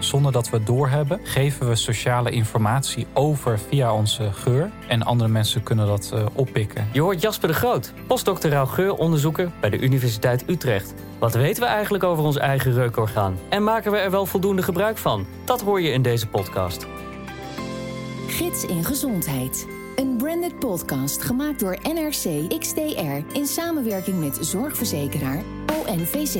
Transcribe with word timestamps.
Zonder 0.00 0.32
dat 0.32 0.50
we 0.50 0.56
het 0.56 0.66
doorhebben, 0.66 1.20
geven 1.22 1.68
we 1.68 1.74
sociale 1.74 2.30
informatie 2.30 3.06
over 3.12 3.58
via 3.58 3.94
onze 3.94 4.32
geur. 4.32 4.70
En 4.88 5.02
andere 5.02 5.30
mensen 5.30 5.62
kunnen 5.62 5.86
dat 5.86 6.10
uh, 6.14 6.26
oppikken. 6.32 6.88
Je 6.92 7.00
hoort 7.00 7.20
Jasper 7.20 7.48
de 7.48 7.54
Groot, 7.54 7.92
postdoctoraal 8.06 8.66
geuronderzoeker 8.66 9.50
bij 9.60 9.70
de 9.70 9.78
Universiteit 9.78 10.44
Utrecht. 10.48 10.94
Wat 11.18 11.34
weten 11.34 11.62
we 11.62 11.68
eigenlijk 11.68 12.04
over 12.04 12.24
ons 12.24 12.36
eigen 12.36 12.72
reukorgaan? 12.72 13.38
En 13.48 13.64
maken 13.64 13.92
we 13.92 13.98
er 13.98 14.10
wel 14.10 14.26
voldoende 14.26 14.62
gebruik 14.62 14.98
van? 14.98 15.26
Dat 15.44 15.60
hoor 15.60 15.80
je 15.80 15.90
in 15.90 16.02
deze 16.02 16.26
podcast. 16.26 16.86
Gids 18.28 18.64
in 18.64 18.84
Gezondheid. 18.84 19.66
Een 19.96 20.16
branded 20.16 20.58
podcast 20.58 21.22
gemaakt 21.22 21.60
door 21.60 21.78
NRC 21.82 22.58
XTR 22.58 23.36
in 23.36 23.46
samenwerking 23.46 24.20
met 24.20 24.38
zorgverzekeraar 24.40 25.42
ONVZ. 25.86 26.36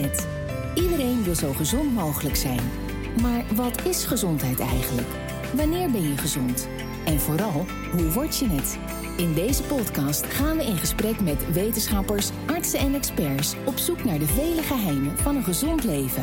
Iedereen 0.75 1.25
wil 1.25 1.35
zo 1.35 1.53
gezond 1.53 1.95
mogelijk 1.95 2.37
zijn. 2.37 2.90
Maar 3.23 3.45
wat 3.55 3.87
is 3.87 4.05
gezondheid 4.05 4.61
eigenlijk? 4.61 5.09
Wanneer 5.55 5.91
ben 5.91 6.09
je 6.09 6.17
gezond? 6.17 6.69
En 7.05 7.21
vooral, 7.21 7.67
hoe 7.93 8.11
word 8.11 8.39
je 8.39 8.49
het? 8.49 8.79
In 9.17 9.33
deze 9.33 9.63
podcast 9.63 10.27
gaan 10.27 10.57
we 10.57 10.65
in 10.65 10.77
gesprek 10.77 11.21
met 11.21 11.53
wetenschappers, 11.53 12.31
artsen 12.47 12.79
en 12.79 12.95
experts 12.95 13.55
op 13.65 13.77
zoek 13.77 14.05
naar 14.05 14.19
de 14.19 14.27
vele 14.27 14.63
geheimen 14.63 15.19
van 15.19 15.37
een 15.37 15.45
gezond 15.45 15.85
leven. 15.85 16.23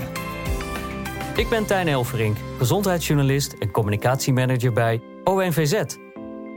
Ik 1.36 1.50
ben 1.50 1.66
Tijn 1.66 1.88
Elverink, 1.88 2.38
gezondheidsjournalist 2.58 3.54
en 3.54 3.72
communicatiemanager 3.72 4.74
bij 4.74 5.02
ONVZ. 5.24 5.96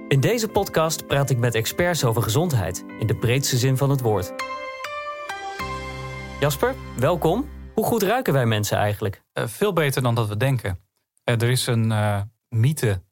In 0.09 0.21
deze 0.21 0.49
podcast 0.49 1.07
praat 1.07 1.31
ik 1.31 1.39
met 1.39 1.55
experts 1.55 2.05
over 2.05 2.23
gezondheid 2.23 2.85
in 2.99 3.07
de 3.07 3.17
breedste 3.17 3.57
zin 3.57 3.77
van 3.77 3.91
het 3.91 4.01
woord. 4.01 4.33
Jasper, 6.41 6.75
welkom. 6.97 7.49
Hoe 7.75 7.85
goed 7.85 8.03
ruiken 8.03 8.33
wij 8.33 8.47
mensen 8.47 8.77
eigenlijk? 8.77 9.23
Uh, 9.41 9.47
veel 9.47 9.73
beter 9.73 10.03
dan 10.03 10.15
dat 10.15 10.29
we 10.29 10.37
denken. 10.37 10.79
Uh, 11.25 11.41
er 11.41 11.51
is 11.51 11.67
een 11.67 11.91
uh, 11.91 12.21
mythe 12.49 13.03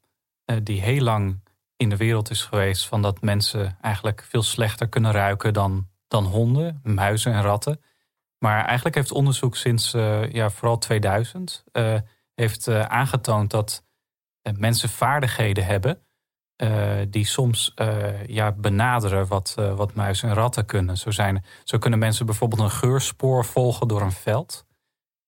die 0.63 0.81
heel 0.81 1.01
lang 1.01 1.43
in 1.75 1.89
de 1.89 1.97
wereld 1.97 2.29
is 2.29 2.43
geweest... 2.43 2.85
van 2.85 3.01
dat 3.01 3.21
mensen 3.21 3.77
eigenlijk 3.81 4.25
veel 4.29 4.43
slechter 4.43 4.89
kunnen 4.89 5.11
ruiken 5.11 5.53
dan, 5.53 5.87
dan 6.07 6.25
honden, 6.25 6.79
muizen 6.83 7.33
en 7.33 7.41
ratten. 7.41 7.81
Maar 8.37 8.65
eigenlijk 8.65 8.95
heeft 8.95 9.11
onderzoek 9.11 9.55
sinds 9.55 9.91
ja, 10.31 10.49
vooral 10.49 10.77
2000... 10.77 11.63
heeft 12.35 12.67
aangetoond 12.67 13.51
dat 13.51 13.83
mensen 14.57 14.89
vaardigheden 14.89 15.65
hebben... 15.65 16.01
die 17.11 17.25
soms 17.25 17.73
ja, 18.25 18.51
benaderen 18.51 19.27
wat, 19.27 19.55
wat 19.75 19.93
muizen 19.93 20.29
en 20.29 20.35
ratten 20.35 20.65
kunnen. 20.65 20.97
Zo, 20.97 21.11
zijn, 21.11 21.45
zo 21.63 21.77
kunnen 21.77 21.99
mensen 21.99 22.25
bijvoorbeeld 22.25 22.61
een 22.61 22.71
geurspoor 22.71 23.45
volgen 23.45 23.87
door 23.87 24.01
een 24.01 24.11
veld. 24.11 24.67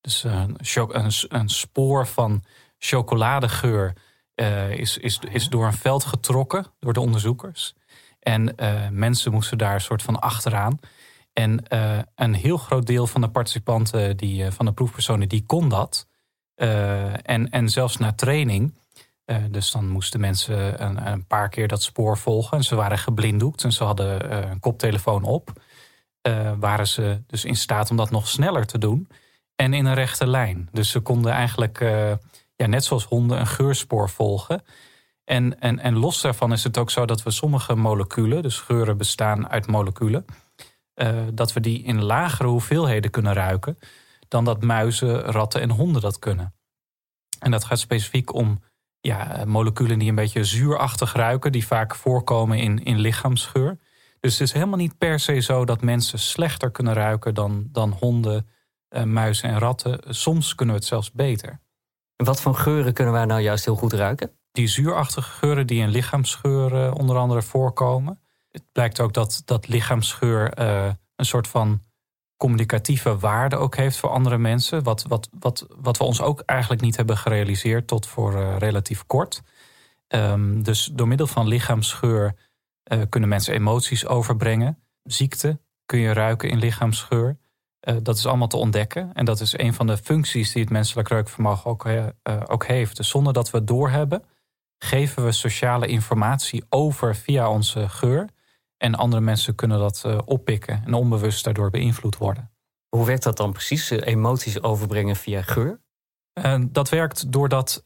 Dus 0.02 0.24
een, 0.24 0.58
een, 0.74 1.12
een 1.28 1.50
spoor 1.50 2.08
van 2.08 2.44
chocoladegeur 2.78 3.94
uh, 4.36 4.72
is, 4.72 4.98
is, 4.98 5.20
is 5.32 5.50
door 5.50 5.66
een 5.66 5.74
veld 5.74 6.04
getrokken 6.04 6.66
door 6.80 6.94
de 6.94 7.00
onderzoekers. 7.00 7.74
En 8.20 8.54
uh, 8.58 8.90
mensen 8.90 9.32
moesten 9.32 9.58
daar 9.58 9.74
een 9.74 9.82
soort 9.82 10.02
van 10.02 10.20
achteraan. 10.20 10.80
En 11.34 11.64
uh, 11.74 12.00
een 12.16 12.34
heel 12.34 12.58
groot 12.58 12.86
deel 12.86 13.08
van 13.08 13.22
de 13.22 13.30
participanten, 13.30 14.18
die, 14.18 14.52
van 14.52 14.66
de 14.66 14.74
proefpersonen, 14.74 15.30
die 15.30 15.46
kon 15.46 15.70
dat. 15.70 16.08
en, 16.56 17.50
en 17.50 17.70
zelfs 17.70 17.98
na 17.98 18.14
training. 18.14 18.74
dus 19.50 19.72
dan 19.72 19.88
moesten 19.88 20.20
mensen 20.20 20.84
een, 20.84 21.08
een, 21.08 21.26
paar 21.26 21.50
keer 21.50 21.68
dat 21.68 21.84
spoor 21.84 22.18
volgen. 22.18 22.58
En 22.58 22.64
ze 22.64 22.76
waren 22.76 22.98
geblinddoekt 22.98 23.64
en 23.64 23.72
ze 23.72 23.84
hadden 23.84 24.34
een 24.52 24.60
koptelefoon 24.60 25.24
op. 25.24 25.62
waren 26.60 26.88
ze 26.88 27.22
dus 27.28 27.46
in 27.46 27.56
staat 27.56 27.90
om 27.90 27.98
dat 27.98 28.12
nog 28.12 28.28
sneller 28.28 28.66
te 28.66 28.78
doen 28.78 29.08
en 29.56 29.74
in 29.74 29.86
een 29.86 29.94
rechte 29.94 30.28
lijn. 30.28 30.70
Dus 30.72 30.90
ze 30.90 31.00
konden 31.00 31.32
eigenlijk, 31.32 31.80
uh, 31.80 32.12
ja, 32.56 32.66
net 32.66 32.84
zoals 32.84 33.06
honden, 33.06 33.40
een 33.40 33.48
geurspoor 33.48 34.10
volgen. 34.10 34.64
En, 35.24 35.60
en, 35.60 35.80
en 35.80 35.98
los 35.98 36.22
daarvan 36.22 36.52
is 36.52 36.64
het 36.64 36.78
ook 36.78 36.90
zo 36.90 37.06
dat 37.06 37.24
we 37.24 37.32
sommige 37.32 37.76
moleculen, 37.76 38.42
dus 38.42 38.60
geuren 38.60 38.98
bestaan 38.98 39.50
uit 39.50 39.68
moleculen, 39.68 40.26
uh, 40.96 41.10
dat 41.34 41.54
we 41.54 41.60
die 41.60 41.84
in 41.84 42.04
lagere 42.04 42.48
hoeveelheden 42.48 43.12
kunnen 43.12 43.34
ruiken 43.34 43.78
dan 44.28 44.46
dat 44.46 44.64
muizen, 44.64 45.20
ratten 45.20 45.62
en 45.62 45.70
honden 45.70 46.02
dat 46.02 46.20
kunnen. 46.20 46.54
En 47.40 47.52
dat 47.52 47.64
gaat 47.64 47.80
specifiek 47.80 48.34
om 48.34 48.64
ja, 49.00 49.44
moleculen 49.46 50.00
die 50.00 50.10
een 50.10 50.16
beetje 50.16 50.44
zuurachtig 50.44 51.14
ruiken, 51.14 51.52
die 51.52 51.68
vaak 51.68 51.96
voorkomen 51.96 52.58
in, 52.58 52.84
in 52.84 53.00
lichaamsgeur. 53.00 53.78
Dus 54.20 54.32
het 54.34 54.42
is 54.42 54.54
helemaal 54.54 54.78
niet 54.78 54.98
per 54.98 55.20
se 55.20 55.40
zo 55.40 55.66
dat 55.66 55.82
mensen 55.82 56.20
slechter 56.20 56.72
kunnen 56.72 56.94
ruiken 56.94 57.34
dan, 57.34 57.68
dan 57.72 57.92
honden, 58.00 58.48
muizen 59.06 59.50
en 59.50 59.60
ratten. 59.60 60.00
Soms 60.08 60.56
kunnen 60.56 60.76
we 60.76 60.82
het 60.82 60.90
zelfs 60.90 61.12
beter. 61.12 61.60
En 62.16 62.26
wat 62.26 62.42
voor 62.42 62.56
geuren 62.56 62.94
kunnen 62.94 63.14
wij 63.14 63.26
nou 63.26 63.42
juist 63.42 63.66
heel 63.66 63.76
goed 63.76 63.94
ruiken? 63.94 64.32
Die 64.52 64.68
zuurachtige 64.68 65.30
geuren 65.30 65.68
die 65.68 65.82
in 65.82 65.90
lichaamsgeur 65.90 66.74
uh, 66.74 66.96
onder 66.96 67.18
andere 67.18 67.42
voorkomen. 67.42 68.20
Het 68.52 68.64
blijkt 68.72 69.00
ook 69.00 69.14
dat, 69.14 69.42
dat 69.46 69.68
lichaamsgeur 69.68 70.60
een 71.16 71.26
soort 71.26 71.48
van 71.48 71.82
communicatieve 72.38 73.18
waarde 73.18 73.56
ook 73.56 73.76
heeft 73.76 73.98
voor 73.98 74.10
andere 74.10 74.38
mensen. 74.38 74.84
Wat, 74.84 75.06
wat, 75.08 75.30
wat, 75.40 75.68
wat 75.76 75.98
we 75.98 76.04
ons 76.04 76.22
ook 76.22 76.40
eigenlijk 76.40 76.82
niet 76.82 76.96
hebben 76.96 77.18
gerealiseerd 77.18 77.88
tot 77.88 78.08
voor 78.08 78.58
relatief 78.58 79.06
kort. 79.06 79.42
Um, 80.08 80.64
dus 80.64 80.90
door 80.94 81.08
middel 81.08 81.28
van 81.28 81.48
lichaamsgeur 81.48 82.36
kunnen 83.10 83.30
mensen 83.30 83.54
emoties 83.54 84.08
overbrengen. 84.08 84.84
Ziekte 85.04 85.60
kun 85.86 86.00
je 86.00 86.14
ruiken 86.14 86.50
in 86.50 86.58
lichaamsgeur. 86.58 87.38
Uh, 87.82 87.96
dat 88.02 88.18
is 88.18 88.26
allemaal 88.26 88.48
te 88.48 88.58
ontdekken. 88.58 89.14
En 89.14 89.26
dat 89.26 89.40
is 89.40 89.58
een 89.58 89.74
van 89.74 89.88
de 89.88 89.98
functies 89.98 90.52
die 90.52 90.62
het 90.62 90.72
menselijk 90.72 91.08
reukvermogen 91.08 91.72
ook, 91.72 91.86
uh, 91.86 92.06
ook 92.46 92.66
heeft. 92.66 92.98
Dus 92.98 93.10
zonder 93.10 93.34
dat 93.34 93.52
we 93.52 93.58
het 93.58 93.68
doorhebben, 93.68 94.24
geven 94.78 95.26
we 95.26 95.32
sociale 95.32 95.88
informatie 95.88 96.64
over 96.70 97.16
via 97.16 97.50
onze 97.50 97.90
geur. 97.90 98.30
En 98.78 98.96
andere 98.96 99.22
mensen 99.22 99.56
kunnen 99.56 99.80
dat 99.80 100.04
uh, 100.06 100.20
oppikken 100.26 100.82
en 100.86 100.94
onbewust 100.94 101.44
daardoor 101.44 101.70
beïnvloed 101.70 102.18
worden. 102.18 102.52
Hoe 102.90 103.06
werkt 103.06 103.24
dat 103.24 103.38
dan 103.38 103.52
precies? 103.52 103.90
Emoties 103.90 104.62
overbrengen 104.62 105.16
via 105.16 105.42
geur? 105.42 105.80
dat 106.70 106.90
werkt 106.90 107.32
doordat, 107.32 107.82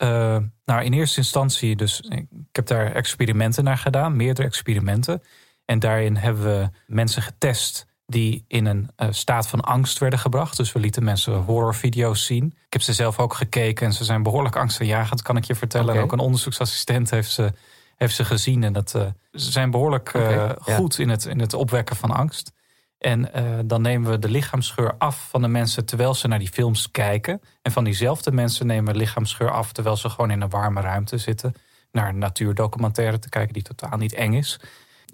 nou 0.65 0.83
in 0.83 0.93
eerste 0.93 1.17
instantie, 1.17 1.75
dus 1.75 1.99
ik 1.99 2.27
heb 2.51 2.67
daar 2.67 2.91
experimenten 2.91 3.63
naar 3.63 3.77
gedaan, 3.77 4.15
meerdere 4.15 4.47
experimenten. 4.47 5.21
En 5.65 5.79
daarin 5.79 6.15
hebben 6.15 6.43
we 6.43 6.69
mensen 6.87 7.21
getest 7.21 7.85
die 8.05 8.45
in 8.47 8.65
een 8.65 8.89
uh, 8.97 9.07
staat 9.11 9.47
van 9.47 9.61
angst 9.61 9.97
werden 9.97 10.19
gebracht. 10.19 10.57
Dus 10.57 10.71
we 10.71 10.79
lieten 10.79 11.03
mensen 11.03 11.33
horrorvideo's 11.33 12.25
zien. 12.25 12.45
Ik 12.45 12.73
heb 12.73 12.81
ze 12.81 12.93
zelf 12.93 13.19
ook 13.19 13.33
gekeken 13.33 13.85
en 13.85 13.93
ze 13.93 14.03
zijn 14.03 14.23
behoorlijk 14.23 14.55
angstaanjagend, 14.55 15.21
kan 15.21 15.37
ik 15.37 15.43
je 15.43 15.55
vertellen. 15.55 15.89
Okay. 15.89 16.03
Ook 16.03 16.11
een 16.11 16.19
onderzoeksassistent 16.19 17.09
heeft 17.09 17.31
ze, 17.31 17.53
heeft 17.95 18.15
ze 18.15 18.25
gezien. 18.25 18.63
En 18.63 18.73
dat, 18.73 18.93
uh, 18.95 19.01
ze 19.31 19.51
zijn 19.51 19.71
behoorlijk 19.71 20.13
uh, 20.13 20.21
okay, 20.21 20.75
goed 20.75 20.95
ja. 20.95 21.03
in, 21.03 21.09
het, 21.09 21.25
in 21.25 21.39
het 21.39 21.53
opwekken 21.53 21.95
van 21.95 22.11
angst. 22.11 22.53
En 22.97 23.29
dan 23.67 23.81
nemen 23.81 24.11
we 24.11 24.19
de 24.19 24.29
lichaamsgeur 24.29 24.95
af 24.97 25.29
van 25.29 25.41
de 25.41 25.47
mensen 25.47 25.85
terwijl 25.85 26.13
ze 26.13 26.27
naar 26.27 26.39
die 26.39 26.47
films 26.47 26.91
kijken. 26.91 27.41
En 27.61 27.71
van 27.71 27.83
diezelfde 27.83 28.31
mensen 28.31 28.67
nemen 28.67 28.93
we 28.93 28.99
lichaamsgeur 28.99 29.51
af 29.51 29.71
terwijl 29.71 29.97
ze 29.97 30.09
gewoon 30.09 30.31
in 30.31 30.41
een 30.41 30.49
warme 30.49 30.81
ruimte 30.81 31.17
zitten. 31.17 31.53
Naar 31.91 32.09
een 32.09 32.17
natuurdocumentaire 32.17 33.19
te 33.19 33.29
kijken 33.29 33.53
die 33.53 33.63
totaal 33.63 33.97
niet 33.97 34.13
eng 34.13 34.33
is. 34.33 34.59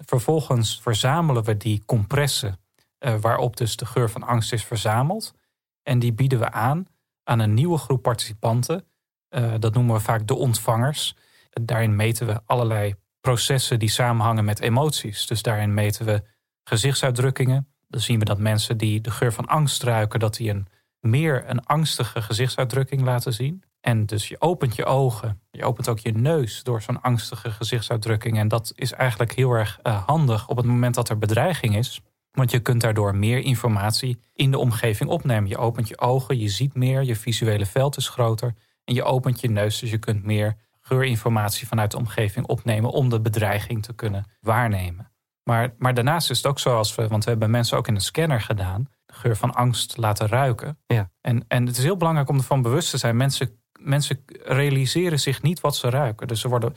Vervolgens 0.04 0.80
verzamelen 0.82 1.44
we 1.44 1.56
die 1.56 1.82
compressen 1.86 2.60
uh, 3.04 3.14
waarop 3.20 3.56
dus 3.56 3.76
de 3.76 3.86
geur 3.86 4.10
van 4.10 4.22
angst 4.22 4.52
is 4.52 4.64
verzameld. 4.64 5.34
En 5.82 5.98
die 5.98 6.12
bieden 6.12 6.38
we 6.38 6.50
aan 6.50 6.86
aan 7.24 7.38
een 7.38 7.54
nieuwe 7.54 7.78
groep 7.78 8.02
participanten. 8.02 8.84
Uh, 9.30 9.54
dat 9.58 9.74
noemen 9.74 9.94
we 9.94 10.00
vaak 10.00 10.26
de 10.26 10.34
ontvangers. 10.34 11.16
Daarin 11.50 11.96
meten 11.96 12.26
we 12.26 12.40
allerlei 12.46 12.94
processen 13.20 13.78
die 13.78 13.88
samenhangen 13.88 14.44
met 14.44 14.60
emoties. 14.60 15.26
Dus 15.26 15.42
daarin 15.42 15.74
meten 15.74 16.06
we 16.06 16.22
gezichtsuitdrukkingen. 16.64 17.68
Dan 17.88 18.00
zien 18.00 18.18
we 18.18 18.24
dat 18.24 18.38
mensen 18.38 18.76
die 18.76 19.00
de 19.00 19.10
geur 19.10 19.32
van 19.32 19.46
angst 19.46 19.82
ruiken, 19.82 20.20
dat 20.20 20.34
die 20.34 20.50
een 20.50 20.66
meer 21.00 21.48
een 21.48 21.64
angstige 21.64 22.22
gezichtsuitdrukking 22.22 23.02
laten 23.02 23.32
zien. 23.32 23.62
En 23.80 24.06
dus 24.06 24.28
je 24.28 24.40
opent 24.40 24.76
je 24.76 24.84
ogen, 24.84 25.40
je 25.50 25.64
opent 25.64 25.88
ook 25.88 25.98
je 25.98 26.12
neus 26.12 26.62
door 26.62 26.82
zo'n 26.82 27.00
angstige 27.00 27.50
gezichtsuitdrukking. 27.50 28.38
En 28.38 28.48
dat 28.48 28.72
is 28.74 28.92
eigenlijk 28.92 29.32
heel 29.32 29.52
erg 29.52 29.78
uh, 29.82 30.06
handig 30.06 30.48
op 30.48 30.56
het 30.56 30.66
moment 30.66 30.94
dat 30.94 31.08
er 31.08 31.18
bedreiging 31.18 31.76
is. 31.76 32.00
Want 32.32 32.50
je 32.50 32.60
kunt 32.60 32.80
daardoor 32.80 33.16
meer 33.16 33.38
informatie 33.38 34.20
in 34.34 34.50
de 34.50 34.58
omgeving 34.58 35.10
opnemen. 35.10 35.48
Je 35.48 35.58
opent 35.58 35.88
je 35.88 35.98
ogen, 35.98 36.38
je 36.38 36.48
ziet 36.48 36.74
meer, 36.74 37.02
je 37.02 37.16
visuele 37.16 37.66
veld 37.66 37.96
is 37.96 38.08
groter. 38.08 38.54
En 38.84 38.94
je 38.94 39.02
opent 39.02 39.40
je 39.40 39.50
neus, 39.50 39.78
dus 39.78 39.90
je 39.90 39.98
kunt 39.98 40.24
meer 40.24 40.56
geurinformatie 40.80 41.66
vanuit 41.66 41.90
de 41.90 41.96
omgeving 41.96 42.46
opnemen 42.46 42.90
om 42.90 43.08
de 43.08 43.20
bedreiging 43.20 43.82
te 43.82 43.94
kunnen 43.94 44.24
waarnemen. 44.40 45.12
Maar, 45.44 45.74
maar 45.78 45.94
daarnaast 45.94 46.30
is 46.30 46.36
het 46.36 46.46
ook 46.46 46.58
zo 46.58 46.76
als 46.76 46.94
we, 46.94 47.08
want 47.08 47.24
we 47.24 47.30
hebben 47.30 47.50
mensen 47.50 47.78
ook 47.78 47.88
in 47.88 47.94
een 47.94 48.00
scanner 48.00 48.40
gedaan, 48.40 48.88
de 49.06 49.12
geur 49.14 49.36
van 49.36 49.54
angst 49.54 49.96
laten 49.96 50.28
ruiken. 50.28 50.78
Ja. 50.86 51.10
En, 51.20 51.44
en 51.48 51.66
het 51.66 51.76
is 51.76 51.84
heel 51.84 51.96
belangrijk 51.96 52.28
om 52.28 52.36
ervan 52.36 52.62
bewust 52.62 52.90
te 52.90 52.98
zijn. 52.98 53.16
Mensen, 53.16 53.62
mensen 53.80 54.24
realiseren 54.42 55.20
zich 55.20 55.42
niet 55.42 55.60
wat 55.60 55.76
ze 55.76 55.90
ruiken. 55.90 56.26
Dus 56.26 56.40
ze 56.40 56.48
worden, 56.48 56.76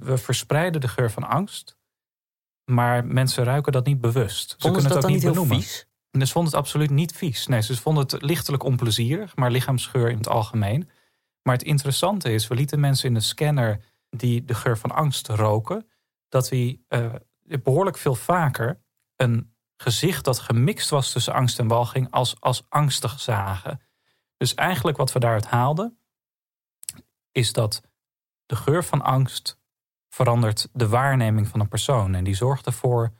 we 0.00 0.18
verspreiden 0.18 0.80
de 0.80 0.88
geur 0.88 1.10
van 1.10 1.28
angst. 1.28 1.75
Maar 2.66 3.06
mensen 3.06 3.44
ruiken 3.44 3.72
dat 3.72 3.86
niet 3.86 4.00
bewust. 4.00 4.54
Ze 4.58 4.70
kunnen 4.70 4.90
het 4.90 5.04
ook 5.04 5.10
niet 5.10 5.24
benoemen. 5.24 5.56
Vies? 5.56 5.86
En 6.10 6.26
ze 6.26 6.32
vonden 6.32 6.52
het 6.52 6.60
absoluut 6.60 6.90
niet 6.90 7.12
vies. 7.12 7.46
Nee, 7.46 7.62
ze 7.62 7.76
vonden 7.76 8.02
het 8.02 8.22
lichtelijk 8.22 8.62
onplezierig, 8.62 9.36
maar 9.36 9.50
lichaamsgeur 9.50 10.10
in 10.10 10.16
het 10.16 10.28
algemeen. 10.28 10.90
Maar 11.42 11.54
het 11.54 11.62
interessante 11.62 12.32
is, 12.32 12.48
we 12.48 12.54
lieten 12.54 12.80
mensen 12.80 13.08
in 13.08 13.14
de 13.14 13.20
scanner 13.20 13.84
die 14.10 14.44
de 14.44 14.54
geur 14.54 14.78
van 14.78 14.90
angst 14.90 15.28
roken, 15.28 15.88
dat 16.28 16.48
we 16.48 16.80
uh, 16.88 17.14
behoorlijk 17.62 17.96
veel 17.96 18.14
vaker 18.14 18.82
een 19.16 19.54
gezicht 19.76 20.24
dat 20.24 20.38
gemixt 20.38 20.90
was 20.90 21.12
tussen 21.12 21.32
angst 21.32 21.58
en 21.58 21.68
walging 21.68 22.10
als, 22.10 22.40
als 22.40 22.66
angstig 22.68 23.20
zagen. 23.20 23.80
Dus 24.36 24.54
eigenlijk 24.54 24.96
wat 24.96 25.12
we 25.12 25.18
daaruit 25.18 25.46
haalden, 25.46 25.98
is 27.32 27.52
dat 27.52 27.82
de 28.46 28.56
geur 28.56 28.84
van 28.84 29.02
angst 29.02 29.60
verandert 30.16 30.68
de 30.72 30.88
waarneming 30.88 31.48
van 31.48 31.60
een 31.60 31.68
persoon. 31.68 32.14
En 32.14 32.24
die 32.24 32.34
zorgt 32.34 32.66
ervoor 32.66 33.12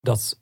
dat 0.00 0.40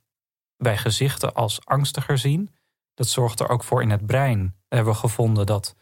wij 0.57 0.77
gezichten 0.77 1.35
als 1.35 1.65
angstiger 1.65 2.19
zien. 2.19 2.55
Dat 2.95 3.09
zorgt 3.09 3.41
er 3.41 3.49
ook 3.49 3.65
voor 3.65 3.83
in 3.83 3.91
het 3.91 4.07
brein. 4.07 4.57
hebben 4.69 4.93
we 4.93 4.99
gevonden 4.99 5.47
dat 5.47 5.77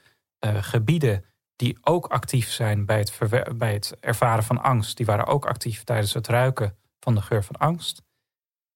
uh, 0.45 0.63
gebieden 0.63 1.25
die 1.57 1.79
ook 1.81 2.07
actief 2.07 2.51
zijn 2.51 2.87
bij 2.87 2.99
het, 2.99 3.19
bij 3.57 3.73
het 3.73 3.97
ervaren 4.01 4.45
van 4.45 4.63
angst, 4.63 4.97
die 4.97 5.07
waren 5.07 5.27
ook 5.27 5.47
actief 5.47 5.85
tijdens 5.85 6.15
het 6.15 6.27
ruiken 6.27 6.77
van 7.01 7.15
de 7.15 7.23
geur 7.23 7.45
van 7.45 7.57
angst. 7.57 7.99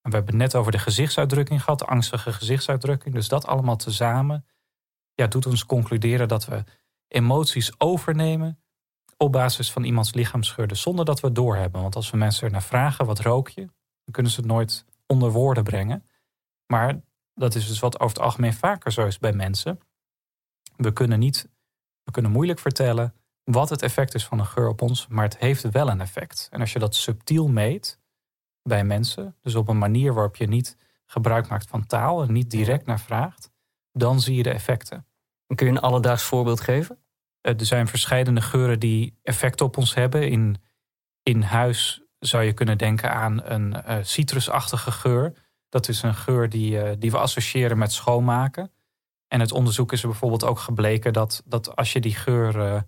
En 0.02 0.10
we 0.10 0.16
hebben 0.16 0.34
het 0.34 0.42
net 0.42 0.54
over 0.54 0.72
de 0.72 0.78
gezichtsuitdrukking 0.78 1.62
gehad, 1.62 1.78
de 1.78 1.86
angstige 1.86 2.32
gezichtsuitdrukking. 2.32 3.14
Dus 3.14 3.28
dat 3.28 3.46
allemaal 3.46 3.76
tezamen 3.76 4.46
ja, 5.14 5.26
doet 5.26 5.46
ons 5.46 5.66
concluderen 5.66 6.28
dat 6.28 6.44
we 6.44 6.64
emoties 7.08 7.80
overnemen 7.80 8.61
op 9.22 9.32
basis 9.32 9.72
van 9.72 9.84
iemands 9.84 10.14
lichaamsgeur, 10.14 10.76
zonder 10.76 11.04
dat 11.04 11.20
we 11.20 11.26
het 11.26 11.36
doorhebben. 11.36 11.82
Want 11.82 11.96
als 11.96 12.10
we 12.10 12.16
mensen 12.16 12.46
er 12.46 12.52
naar 12.52 12.62
vragen, 12.62 13.06
wat 13.06 13.20
rook 13.20 13.48
je? 13.48 13.60
Dan 14.04 14.12
kunnen 14.12 14.32
ze 14.32 14.40
het 14.40 14.50
nooit 14.50 14.84
onder 15.06 15.30
woorden 15.30 15.64
brengen. 15.64 16.06
Maar 16.66 17.00
dat 17.34 17.54
is 17.54 17.68
dus 17.68 17.78
wat 17.78 18.00
over 18.00 18.16
het 18.16 18.24
algemeen 18.24 18.54
vaker 18.54 18.92
zo 18.92 19.06
is 19.06 19.18
bij 19.18 19.32
mensen. 19.32 19.80
We 20.76 20.92
kunnen 20.92 21.18
niet, 21.18 21.48
we 22.02 22.10
kunnen 22.10 22.30
moeilijk 22.30 22.58
vertellen 22.58 23.14
wat 23.44 23.68
het 23.68 23.82
effect 23.82 24.14
is 24.14 24.26
van 24.26 24.38
een 24.38 24.46
geur 24.46 24.68
op 24.68 24.82
ons, 24.82 25.06
maar 25.06 25.24
het 25.24 25.38
heeft 25.38 25.70
wel 25.70 25.88
een 25.88 26.00
effect. 26.00 26.48
En 26.50 26.60
als 26.60 26.72
je 26.72 26.78
dat 26.78 26.94
subtiel 26.94 27.48
meet 27.48 28.00
bij 28.62 28.84
mensen, 28.84 29.36
dus 29.40 29.54
op 29.54 29.68
een 29.68 29.78
manier 29.78 30.14
waarop 30.14 30.36
je 30.36 30.46
niet 30.46 30.76
gebruik 31.06 31.48
maakt 31.48 31.68
van 31.68 31.86
taal 31.86 32.22
en 32.22 32.32
niet 32.32 32.50
direct 32.50 32.86
naar 32.86 33.00
vraagt, 33.00 33.50
dan 33.92 34.20
zie 34.20 34.36
je 34.36 34.42
de 34.42 34.50
effecten. 34.50 35.06
Kun 35.54 35.66
je 35.66 35.72
een 35.72 35.80
alledaags 35.80 36.22
voorbeeld 36.22 36.60
geven? 36.60 37.01
Eh, 37.42 37.58
er 37.58 37.66
zijn 37.66 37.88
verschillende 37.88 38.40
geuren 38.40 38.80
die 38.80 39.18
effect 39.22 39.60
op 39.60 39.76
ons 39.76 39.94
hebben. 39.94 40.30
In, 40.30 40.56
in 41.22 41.42
huis 41.42 42.02
zou 42.18 42.42
je 42.42 42.52
kunnen 42.52 42.78
denken 42.78 43.12
aan 43.12 43.42
een 43.44 43.74
uh, 43.88 43.96
citrusachtige 44.02 44.92
geur. 44.92 45.32
Dat 45.68 45.88
is 45.88 46.02
een 46.02 46.14
geur 46.14 46.48
die, 46.48 46.72
uh, 46.72 46.90
die 46.98 47.10
we 47.10 47.18
associëren 47.18 47.78
met 47.78 47.92
schoonmaken. 47.92 48.72
En 49.28 49.40
het 49.40 49.52
onderzoek 49.52 49.92
is 49.92 50.02
er 50.02 50.08
bijvoorbeeld 50.08 50.44
ook 50.44 50.58
gebleken 50.58 51.12
dat, 51.12 51.42
dat 51.44 51.76
als 51.76 51.92
je 51.92 52.00
die 52.00 52.14
geur 52.14 52.84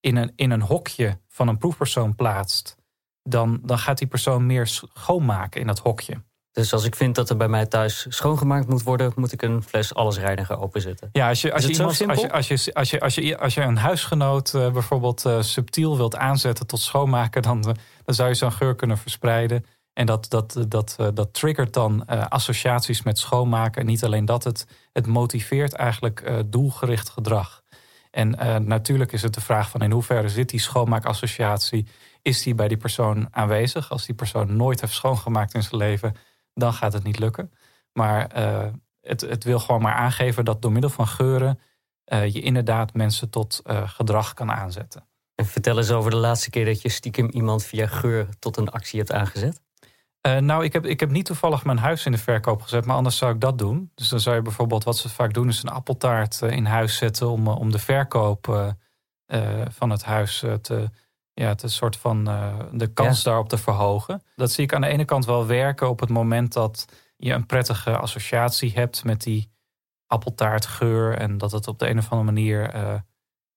in, 0.00 0.16
een, 0.16 0.32
in 0.36 0.50
een 0.50 0.62
hokje 0.62 1.20
van 1.28 1.48
een 1.48 1.58
proefpersoon 1.58 2.14
plaatst, 2.14 2.76
dan, 3.22 3.60
dan 3.62 3.78
gaat 3.78 3.98
die 3.98 4.06
persoon 4.06 4.46
meer 4.46 4.66
schoonmaken 4.66 5.60
in 5.60 5.66
dat 5.66 5.78
hokje. 5.78 6.22
Dus 6.54 6.72
als 6.72 6.84
ik 6.84 6.96
vind 6.96 7.14
dat 7.14 7.30
er 7.30 7.36
bij 7.36 7.48
mij 7.48 7.66
thuis 7.66 8.06
schoongemaakt 8.08 8.68
moet 8.68 8.82
worden, 8.82 9.12
moet 9.16 9.32
ik 9.32 9.42
een 9.42 9.62
fles 9.62 9.94
allesreiniger 9.94 10.58
openzetten. 10.58 11.08
Ja, 11.12 11.28
als 11.28 11.40
je, 11.40 11.52
als 11.52 11.62
je, 11.62 11.72
iemand, 11.72 11.88
als 11.88 12.20
je, 12.20 12.32
als 12.32 12.48
je, 12.48 12.74
als 12.74 12.90
je, 12.90 13.00
als 13.00 13.14
je, 13.14 13.38
als 13.38 13.54
je 13.54 13.60
een 13.60 13.76
huisgenoot 13.76 14.52
uh, 14.56 14.70
bijvoorbeeld 14.70 15.24
uh, 15.24 15.42
subtiel 15.42 15.96
wilt 15.96 16.16
aanzetten 16.16 16.66
tot 16.66 16.80
schoonmaken, 16.80 17.42
dan, 17.42 17.58
uh, 17.58 17.74
dan 18.04 18.14
zou 18.14 18.28
je 18.28 18.34
zo'n 18.34 18.52
geur 18.52 18.74
kunnen 18.74 18.98
verspreiden. 18.98 19.64
En 19.92 20.06
dat, 20.06 20.26
dat, 20.28 20.64
dat, 20.68 20.96
dat 21.14 21.34
triggert 21.34 21.72
dan 21.72 22.06
associaties 22.28 23.02
met 23.02 23.18
schoonmaken. 23.18 23.80
En 23.80 23.86
niet 23.86 24.04
alleen 24.04 24.24
dat, 24.24 24.44
het, 24.44 24.66
het 24.92 25.06
motiveert 25.06 25.72
eigenlijk 25.72 26.44
doelgericht 26.46 27.08
gedrag. 27.08 27.62
En 28.10 28.30
natuurlijk 28.66 29.12
is 29.12 29.22
het 29.22 29.34
de 29.34 29.40
vraag 29.40 29.70
van 29.70 29.82
in 29.82 29.90
hoeverre 29.90 30.28
zit 30.28 30.48
die 30.48 30.60
schoonmaakassociatie? 30.60 31.86
Is 32.22 32.42
die 32.42 32.54
bij 32.54 32.68
die 32.68 32.76
persoon 32.76 33.28
aanwezig? 33.30 33.90
Als 33.90 34.06
die 34.06 34.14
persoon 34.14 34.56
nooit 34.56 34.80
heeft 34.80 34.92
schoongemaakt 34.92 35.54
in 35.54 35.62
zijn 35.62 35.76
leven, 35.76 36.16
dan 36.54 36.72
gaat 36.72 36.92
het 36.92 37.04
niet 37.04 37.18
lukken. 37.18 37.52
Maar 37.92 38.36
uh, 38.36 38.72
het, 39.00 39.20
het 39.20 39.44
wil 39.44 39.58
gewoon 39.58 39.82
maar 39.82 39.94
aangeven 39.94 40.44
dat 40.44 40.62
door 40.62 40.72
middel 40.72 40.90
van 40.90 41.06
geuren 41.06 41.60
uh, 42.12 42.32
je 42.32 42.40
inderdaad 42.40 42.94
mensen 42.94 43.30
tot 43.30 43.60
uh, 43.64 43.88
gedrag 43.88 44.34
kan 44.34 44.50
aanzetten. 44.50 45.06
En 45.34 45.46
vertel 45.46 45.76
eens 45.76 45.90
over 45.90 46.10
de 46.10 46.16
laatste 46.16 46.50
keer 46.50 46.64
dat 46.64 46.82
je 46.82 46.88
stiekem 46.88 47.28
iemand 47.28 47.64
via 47.64 47.86
geur 47.86 48.28
tot 48.38 48.56
een 48.56 48.68
actie 48.68 48.98
hebt 48.98 49.12
aangezet. 49.12 49.60
nou, 50.40 50.64
ik 50.64 50.72
heb, 50.72 50.86
ik 50.86 51.00
heb 51.00 51.10
niet 51.10 51.24
toevallig 51.24 51.64
mijn 51.64 51.78
huis 51.78 52.06
in 52.06 52.12
de 52.12 52.18
verkoop 52.18 52.62
gezet, 52.62 52.84
maar 52.84 52.96
anders 52.96 53.16
zou 53.16 53.34
ik 53.34 53.40
dat 53.40 53.58
doen. 53.58 53.90
Dus 53.94 54.08
dan 54.08 54.20
zou 54.20 54.36
je 54.36 54.42
bijvoorbeeld, 54.42 54.84
wat 54.84 54.96
ze 54.96 55.08
vaak 55.08 55.34
doen, 55.34 55.48
is 55.48 55.62
een 55.62 55.68
appeltaart 55.68 56.42
in 56.42 56.64
huis 56.64 56.96
zetten 56.96 57.28
om, 57.28 57.48
om 57.48 57.70
de 57.70 57.78
verkoop 57.78 58.74
van 59.68 59.90
het 59.90 60.04
huis 60.04 60.44
te, 60.60 60.90
ja, 61.34 61.48
het 61.48 61.62
is 61.62 61.62
een 61.62 61.76
soort 61.76 61.96
van 61.96 62.28
uh, 62.28 62.58
de 62.72 62.86
kans 62.86 63.22
daarop 63.22 63.48
te 63.48 63.58
verhogen. 63.58 64.22
Dat 64.36 64.50
zie 64.50 64.64
ik 64.64 64.74
aan 64.74 64.80
de 64.80 64.86
ene 64.86 65.04
kant 65.04 65.24
wel 65.24 65.46
werken 65.46 65.88
op 65.88 66.00
het 66.00 66.08
moment 66.08 66.52
dat 66.52 66.84
je 67.16 67.32
een 67.32 67.46
prettige 67.46 67.96
associatie 67.96 68.72
hebt 68.72 69.04
met 69.04 69.22
die 69.22 69.50
appeltaartgeur. 70.06 71.18
En 71.18 71.38
dat 71.38 71.52
het 71.52 71.68
op 71.68 71.78
de 71.78 71.88
een 71.88 71.98
of 71.98 72.10
andere 72.10 72.32
manier 72.32 72.74
uh, 72.74 72.94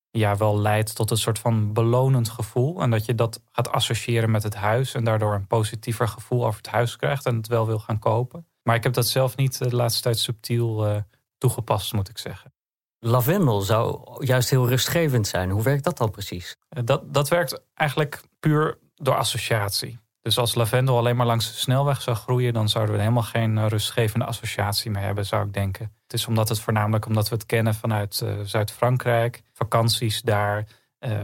ja, 0.10 0.38
wel 0.38 0.60
leidt 0.60 0.96
tot 0.96 1.12
een 1.12 1.18
soort 1.18 1.40
van 1.40 1.74
belonend 1.74 2.30
gevoel. 2.30 2.82
En 2.82 2.90
dat 2.90 3.06
je 3.06 3.16
dat 3.16 3.42
gaat 3.52 3.72
associëren 3.72 4.32
met 4.32 4.44
het 4.44 4.56
huis 4.56 4.94
en 4.94 5.04
daardoor 5.04 5.34
een 5.34 5.48
positiever 5.48 6.08
gevoel 6.08 6.46
over 6.46 6.58
het 6.58 6.72
huis 6.72 6.96
krijgt 6.96 7.26
en 7.26 7.36
het 7.36 7.48
wel 7.48 7.66
wil 7.66 7.80
gaan 7.80 8.00
kopen. 8.00 8.48
Maar 8.64 8.76
ik 8.76 8.84
heb 8.84 8.94
dat 8.94 9.08
zelf 9.08 9.36
niet 9.36 9.58
de 9.58 9.76
laatste 9.76 10.02
tijd 10.02 10.20
subtiel 10.20 10.88
uh, 10.88 10.98
toegepast, 11.38 11.94
moet 11.94 12.10
ik 12.10 12.18
zeggen. 12.18 12.54
Lavendel 13.00 13.62
zou 13.62 14.00
juist 14.26 14.50
heel 14.50 14.68
rustgevend 14.68 15.28
zijn. 15.28 15.50
Hoe 15.50 15.64
werkt 15.64 15.84
dat 15.84 15.98
dan 15.98 16.12
precies? 16.12 16.56
Eh, 16.70 16.84
dat, 16.86 17.14
dat 17.14 17.28
werkt 17.28 17.64
eigenlijk 17.74 18.22
puur 18.40 18.78
door 18.96 19.16
associatie. 19.16 20.00
Dus 20.22 20.38
als 20.38 20.56
lavendel 20.56 20.98
alleen 20.98 21.16
maar 21.16 21.26
langs 21.26 21.48
de 21.52 21.58
snelweg 21.58 22.02
zou 22.02 22.18
groeien, 22.18 22.54
dan 22.54 22.70
zouden 22.70 22.96
we 22.96 23.02
helemaal 23.02 23.24
geen 23.24 23.58
eh, 23.58 23.68
rustgevende 23.68 24.26
associatie 24.26 24.92
meer 24.92 25.02
hebben, 25.02 25.26
zou 25.26 25.46
ik 25.46 25.54
denken. 25.54 25.96
Het 26.04 26.14
is 26.14 26.28
omdat 26.28 26.50
het 26.50 26.60
voornamelijk 26.60 27.06
omdat 27.06 27.30
we 27.30 27.36
het 27.36 27.46
kennen 27.46 27.76
vanuit 27.76 28.22
uh, 28.24 28.40
Zuid-Frankrijk, 28.44 29.42
vakanties 29.54 30.22
daar, 30.22 30.68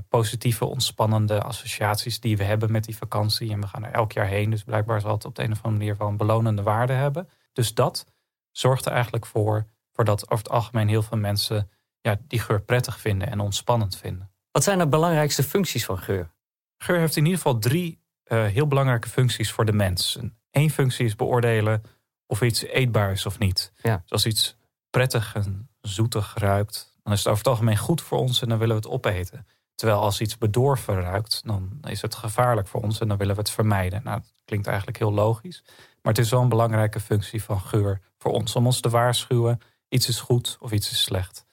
positieve, 0.09 0.65
ontspannende 0.65 1.41
associaties 1.41 2.19
die 2.19 2.37
we 2.37 2.43
hebben 2.43 2.71
met 2.71 2.83
die 2.83 2.97
vakantie. 2.97 3.51
En 3.51 3.61
we 3.61 3.67
gaan 3.67 3.83
er 3.83 3.91
elk 3.91 4.11
jaar 4.11 4.25
heen, 4.25 4.49
dus 4.49 4.63
blijkbaar 4.63 5.01
zal 5.01 5.11
het 5.11 5.25
op 5.25 5.35
de 5.35 5.43
een 5.43 5.51
of 5.51 5.61
andere 5.63 5.77
manier 5.77 5.97
wel 5.97 6.07
een 6.07 6.17
belonende 6.17 6.61
waarde 6.61 6.93
hebben. 6.93 7.29
Dus 7.53 7.73
dat 7.73 8.05
zorgt 8.51 8.85
er 8.85 8.91
eigenlijk 8.91 9.25
voor 9.25 9.65
Voordat 9.93 10.23
over 10.23 10.43
het 10.43 10.49
algemeen 10.49 10.87
heel 10.87 11.01
veel 11.01 11.17
mensen 11.17 11.69
ja, 12.01 12.17
die 12.27 12.39
geur 12.39 12.61
prettig 12.61 12.99
vinden 12.99 13.29
en 13.29 13.39
ontspannend 13.39 13.97
vinden. 13.97 14.31
Wat 14.51 14.63
zijn 14.63 14.77
de 14.77 14.87
belangrijkste 14.87 15.43
functies 15.43 15.85
van 15.85 15.97
geur? 15.97 16.31
Geur 16.77 16.99
heeft 16.99 17.15
in 17.15 17.23
ieder 17.23 17.37
geval 17.37 17.59
drie 17.59 18.01
uh, 18.27 18.45
heel 18.45 18.67
belangrijke 18.67 19.09
functies 19.09 19.51
voor 19.51 19.65
de 19.65 19.73
mens. 19.73 20.19
Eén 20.51 20.69
functie 20.69 21.05
is 21.05 21.15
beoordelen 21.15 21.83
of 22.25 22.41
iets 22.41 22.63
eetbaar 22.63 23.11
is 23.11 23.25
of 23.25 23.39
niet. 23.39 23.71
Ja. 23.81 23.97
Dus 23.97 24.11
als 24.11 24.25
iets 24.25 24.57
prettig 24.89 25.35
en 25.35 25.69
zoetig 25.81 26.33
ruikt, 26.37 26.97
dan 27.03 27.13
is 27.13 27.19
het 27.19 27.27
over 27.27 27.39
het 27.39 27.51
algemeen 27.51 27.77
goed 27.77 28.01
voor 28.01 28.17
ons 28.17 28.41
en 28.41 28.49
dan 28.49 28.57
willen 28.57 28.75
we 28.75 28.81
het 28.81 28.91
opeten. 28.91 29.47
Terwijl 29.75 29.99
als 29.99 30.21
iets 30.21 30.37
bedorven 30.37 31.01
ruikt, 31.01 31.41
dan 31.45 31.79
is 31.81 32.01
het 32.01 32.15
gevaarlijk 32.15 32.67
voor 32.67 32.81
ons 32.81 32.99
en 32.99 33.07
dan 33.07 33.17
willen 33.17 33.35
we 33.35 33.41
het 33.41 33.49
vermijden. 33.49 34.03
Nou, 34.03 34.19
dat 34.19 34.31
klinkt 34.45 34.67
eigenlijk 34.67 34.97
heel 34.97 35.13
logisch. 35.13 35.63
Maar 36.01 36.13
het 36.13 36.17
is 36.17 36.29
wel 36.29 36.41
een 36.41 36.49
belangrijke 36.49 36.99
functie 36.99 37.43
van 37.43 37.61
geur 37.61 38.01
voor 38.17 38.31
ons. 38.31 38.55
Om 38.55 38.65
ons 38.65 38.79
te 38.79 38.89
waarschuwen 38.89 39.59
iets 39.93 40.07
is 40.07 40.19
goed 40.19 40.57
of 40.59 40.71
iets 40.71 40.91
is 40.91 41.01
slecht. 41.01 41.45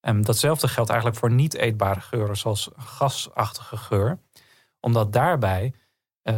En 0.00 0.22
datzelfde 0.22 0.68
geldt 0.68 0.90
eigenlijk 0.90 1.18
voor 1.20 1.30
niet 1.30 1.54
eetbare 1.54 2.00
geuren, 2.00 2.36
zoals 2.36 2.70
gasachtige 2.76 3.76
geur. 3.76 4.18
Omdat 4.80 5.12
daarbij 5.12 5.74
uh, 6.22 6.34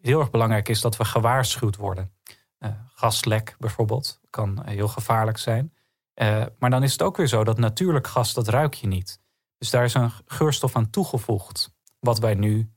heel 0.00 0.20
erg 0.20 0.30
belangrijk 0.30 0.68
is 0.68 0.80
dat 0.80 0.96
we 0.96 1.04
gewaarschuwd 1.04 1.76
worden. 1.76 2.12
Uh, 2.58 2.70
gaslek 2.94 3.56
bijvoorbeeld 3.58 4.20
kan 4.30 4.62
heel 4.64 4.88
gevaarlijk 4.88 5.38
zijn. 5.38 5.74
Uh, 6.14 6.44
maar 6.58 6.70
dan 6.70 6.82
is 6.82 6.92
het 6.92 7.02
ook 7.02 7.16
weer 7.16 7.26
zo 7.26 7.44
dat 7.44 7.58
natuurlijk 7.58 8.06
gas, 8.06 8.34
dat 8.34 8.48
ruik 8.48 8.74
je 8.74 8.86
niet. 8.86 9.20
Dus 9.58 9.70
daar 9.70 9.84
is 9.84 9.94
een 9.94 10.12
geurstof 10.26 10.76
aan 10.76 10.90
toegevoegd. 10.90 11.74
Wat 11.98 12.18
wij 12.18 12.34
nu, 12.34 12.72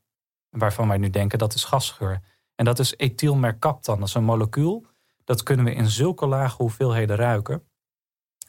waarvan 0.50 0.88
wij 0.88 0.98
nu 0.98 1.10
denken 1.10 1.40
dat 1.40 1.54
is 1.54 1.64
gasgeur. 1.64 2.22
En 2.56 2.66
dat 2.66 2.80
is 2.80 2.94
ethylmercaptan. 2.98 4.00
Dat 4.00 4.08
is 4.08 4.14
een 4.14 4.24
molecuul. 4.24 4.86
Dat 5.24 5.44
kunnen 5.44 5.66
we 5.66 5.74
in 5.74 5.90
zulke 5.90 6.26
lage 6.26 6.62
hoeveelheden 6.62 7.16
ruiken 7.16 7.64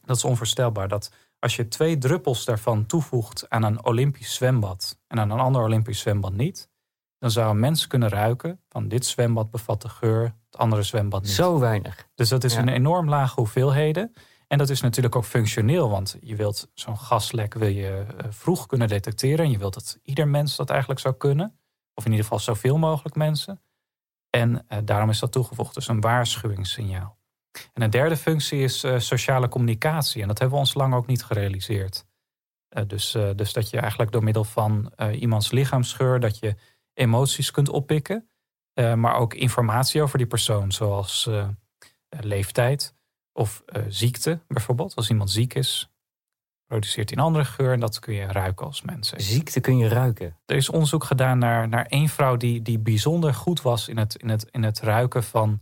dat 0.06 0.16
is 0.16 0.24
onvoorstelbaar. 0.24 0.88
Dat 0.88 1.10
als 1.38 1.56
je 1.56 1.68
twee 1.68 1.98
druppels 1.98 2.44
daarvan 2.44 2.86
toevoegt 2.86 3.48
aan 3.48 3.62
een 3.62 3.84
Olympisch 3.84 4.34
zwembad 4.34 4.98
en 5.06 5.20
aan 5.20 5.30
een 5.30 5.38
ander 5.38 5.62
Olympisch 5.62 5.98
zwembad 5.98 6.32
niet, 6.32 6.68
dan 7.18 7.30
zou 7.30 7.50
een 7.50 7.60
mens 7.60 7.86
kunnen 7.86 8.08
ruiken 8.08 8.60
van 8.68 8.88
dit 8.88 9.06
zwembad 9.06 9.50
bevat 9.50 9.82
de 9.82 9.88
geur, 9.88 10.22
het 10.22 10.56
andere 10.56 10.82
zwembad 10.82 11.22
niet. 11.22 11.30
Zo 11.30 11.58
weinig. 11.58 12.08
Dus 12.14 12.28
dat 12.28 12.44
is 12.44 12.54
een 12.54 12.68
enorm 12.68 13.08
lage 13.08 13.40
hoeveelheden. 13.40 14.12
En 14.48 14.58
dat 14.58 14.70
is 14.70 14.80
natuurlijk 14.80 15.16
ook 15.16 15.24
functioneel, 15.24 15.90
want 15.90 16.16
je 16.20 16.36
wilt 16.36 16.70
zo'n 16.74 16.98
gaslek 16.98 17.54
wil 17.54 17.68
je 17.68 18.06
eh, 18.16 18.26
vroeg 18.30 18.66
kunnen 18.66 18.88
detecteren. 18.88 19.44
En 19.44 19.50
je 19.50 19.58
wilt 19.58 19.74
dat 19.74 19.98
ieder 20.02 20.28
mens 20.28 20.56
dat 20.56 20.70
eigenlijk 20.70 21.00
zou 21.00 21.14
kunnen. 21.14 21.58
Of 21.94 22.04
in 22.04 22.10
ieder 22.10 22.24
geval 22.24 22.40
zoveel 22.40 22.78
mogelijk 22.78 23.16
mensen. 23.16 23.60
En 24.30 24.64
eh, 24.68 24.78
daarom 24.84 25.10
is 25.10 25.18
dat 25.18 25.32
toegevoegd. 25.32 25.74
Dus 25.74 25.88
een 25.88 26.00
waarschuwingssignaal. 26.00 27.15
En 27.72 27.82
een 27.82 27.90
derde 27.90 28.16
functie 28.16 28.62
is 28.62 28.84
uh, 28.84 28.98
sociale 28.98 29.48
communicatie. 29.48 30.22
En 30.22 30.28
dat 30.28 30.38
hebben 30.38 30.56
we 30.56 30.64
ons 30.64 30.74
lang 30.74 30.94
ook 30.94 31.06
niet 31.06 31.24
gerealiseerd. 31.24 32.06
dus, 32.86 33.16
dus 33.36 33.52
dat 33.52 33.70
je 33.70 33.80
eigenlijk 33.80 34.12
door 34.12 34.24
middel 34.24 34.44
van 34.44 34.92
iemands 35.12 35.50
lichaamsgeur, 35.50 36.20
dat 36.20 36.38
je 36.38 36.54
emoties 36.94 37.50
kunt 37.50 37.68
oppikken. 37.68 38.28
maar 38.74 39.14
ook 39.14 39.34
informatie 39.34 40.02
over 40.02 40.18
die 40.18 40.26
persoon, 40.26 40.72
zoals 40.72 41.30
leeftijd 42.08 42.94
of 43.32 43.62
ziekte 43.88 44.40
bijvoorbeeld. 44.48 44.94
Als 44.94 45.10
iemand 45.10 45.30
ziek 45.30 45.54
is, 45.54 45.90
produceert 46.66 47.08
hij 47.08 47.18
een 47.18 47.24
andere 47.24 47.44
geur 47.44 47.72
en 47.72 47.80
dat 47.80 47.98
kun 47.98 48.14
je 48.14 48.26
ruiken 48.26 48.66
als 48.66 48.82
mensen. 48.82 49.20
Ziekte 49.20 49.60
kun 49.60 49.76
je 49.76 49.88
ruiken? 49.88 50.36
Er 50.46 50.56
is 50.56 50.68
onderzoek 50.68 51.04
gedaan 51.04 51.38
naar, 51.38 51.68
naar 51.68 51.86
één 51.86 52.08
vrouw 52.08 52.36
die, 52.36 52.62
die 52.62 52.78
bijzonder 52.78 53.34
goed 53.34 53.62
was 53.62 53.88
in 53.88 53.98
het, 53.98 54.14
in 54.14 54.28
het, 54.28 54.46
in 54.50 54.62
het 54.62 54.80
ruiken 54.80 55.24
van 55.24 55.60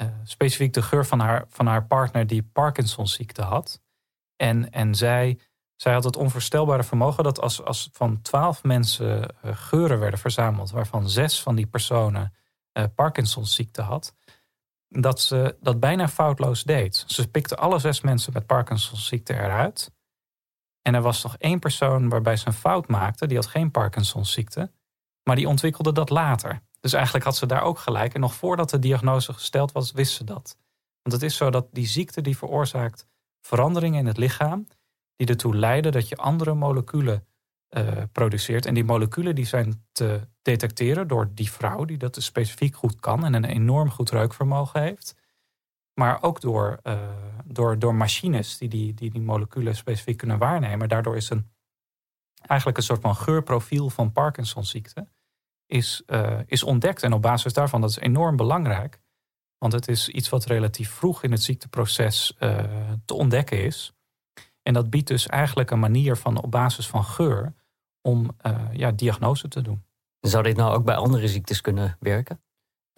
uh, 0.00 0.08
specifiek 0.24 0.72
de 0.72 0.82
geur 0.82 1.06
van 1.06 1.20
haar, 1.20 1.44
van 1.48 1.66
haar 1.66 1.86
partner 1.86 2.26
die 2.26 2.42
Parkinsonziekte 2.42 3.42
had. 3.42 3.82
En, 4.36 4.70
en 4.70 4.94
zij, 4.94 5.38
zij 5.76 5.92
had 5.92 6.04
het 6.04 6.16
onvoorstelbare 6.16 6.82
vermogen 6.82 7.24
dat 7.24 7.40
als, 7.40 7.62
als 7.62 7.88
van 7.92 8.22
twaalf 8.22 8.62
mensen 8.62 9.34
uh, 9.44 9.56
geuren 9.56 9.98
werden 9.98 10.18
verzameld, 10.18 10.70
waarvan 10.70 11.08
zes 11.08 11.42
van 11.42 11.54
die 11.54 11.66
personen 11.66 12.34
uh, 12.72 12.84
Parkinsonziekte 12.94 13.82
had, 13.82 14.14
dat 14.88 15.20
ze 15.20 15.56
dat 15.60 15.80
bijna 15.80 16.08
foutloos 16.08 16.62
deed. 16.62 17.04
Ze 17.06 17.28
pikte 17.28 17.56
alle 17.56 17.78
zes 17.78 18.00
mensen 18.00 18.32
met 18.32 18.46
Parkinsonziekte 18.46 19.34
eruit. 19.34 19.92
En 20.82 20.94
er 20.94 21.02
was 21.02 21.22
nog 21.22 21.36
één 21.36 21.58
persoon 21.58 22.08
waarbij 22.08 22.36
ze 22.36 22.46
een 22.46 22.52
fout 22.52 22.88
maakte. 22.88 23.26
Die 23.26 23.36
had 23.36 23.46
geen 23.46 23.70
Parkinsonziekte. 23.70 24.70
Maar 25.22 25.36
die 25.36 25.48
ontwikkelde 25.48 25.92
dat 25.92 26.10
later. 26.10 26.62
Dus 26.84 26.92
eigenlijk 26.92 27.24
had 27.24 27.36
ze 27.36 27.46
daar 27.46 27.62
ook 27.62 27.78
gelijk. 27.78 28.14
En 28.14 28.20
nog 28.20 28.34
voordat 28.34 28.70
de 28.70 28.78
diagnose 28.78 29.32
gesteld 29.32 29.72
was, 29.72 29.92
wist 29.92 30.12
ze 30.12 30.24
dat. 30.24 30.56
Want 31.02 31.14
het 31.14 31.22
is 31.22 31.36
zo 31.36 31.50
dat 31.50 31.66
die 31.72 31.86
ziekte 31.86 32.20
die 32.20 32.36
veroorzaakt 32.36 33.06
veranderingen 33.40 33.98
in 33.98 34.06
het 34.06 34.16
lichaam. 34.16 34.66
Die 35.16 35.26
ertoe 35.26 35.56
leiden 35.56 35.92
dat 35.92 36.08
je 36.08 36.16
andere 36.16 36.54
moleculen 36.54 37.26
uh, 37.70 38.02
produceert. 38.12 38.66
En 38.66 38.74
die 38.74 38.84
moleculen 38.84 39.34
die 39.34 39.46
zijn 39.46 39.86
te 39.92 40.28
detecteren 40.42 41.08
door 41.08 41.30
die 41.34 41.50
vrouw 41.50 41.84
die 41.84 41.96
dat 41.96 42.14
dus 42.14 42.24
specifiek 42.24 42.76
goed 42.76 43.00
kan. 43.00 43.24
En 43.24 43.34
een 43.34 43.44
enorm 43.44 43.90
goed 43.90 44.10
reukvermogen 44.10 44.82
heeft. 44.82 45.14
Maar 45.94 46.22
ook 46.22 46.40
door, 46.40 46.80
uh, 46.82 46.98
door, 47.44 47.78
door 47.78 47.94
machines 47.94 48.58
die 48.58 48.68
die, 48.68 48.94
die 48.94 49.10
die 49.10 49.22
moleculen 49.22 49.76
specifiek 49.76 50.16
kunnen 50.16 50.38
waarnemen. 50.38 50.88
Daardoor 50.88 51.16
is 51.16 51.30
een, 51.30 51.50
eigenlijk 52.40 52.78
een 52.78 52.84
soort 52.84 53.00
van 53.00 53.16
geurprofiel 53.16 53.90
van 53.90 54.12
Parkinsonziekte 54.12 55.06
is, 55.74 56.02
uh, 56.06 56.38
is 56.46 56.62
ontdekt. 56.62 57.02
En 57.02 57.12
op 57.12 57.22
basis 57.22 57.52
daarvan, 57.52 57.80
dat 57.80 57.90
is 57.90 57.98
enorm 57.98 58.36
belangrijk. 58.36 59.00
Want 59.58 59.72
het 59.72 59.88
is 59.88 60.08
iets 60.08 60.28
wat 60.28 60.44
relatief 60.44 60.90
vroeg 60.90 61.22
in 61.22 61.30
het 61.30 61.42
ziekteproces 61.42 62.36
uh, 62.38 62.58
te 63.04 63.14
ontdekken 63.14 63.64
is. 63.64 63.92
En 64.62 64.74
dat 64.74 64.90
biedt 64.90 65.08
dus 65.08 65.26
eigenlijk 65.26 65.70
een 65.70 65.78
manier 65.78 66.16
van 66.16 66.42
op 66.42 66.50
basis 66.50 66.86
van 66.86 67.04
geur 67.04 67.54
om 68.00 68.36
ja, 68.72 68.92
diagnose 68.92 69.48
te 69.48 69.62
doen. 69.62 69.84
Zou 70.20 70.42
dit 70.42 70.56
nou 70.56 70.74
ook 70.74 70.84
bij 70.84 70.94
andere 70.94 71.28
ziektes 71.28 71.60
kunnen 71.60 71.96
werken? 72.00 72.40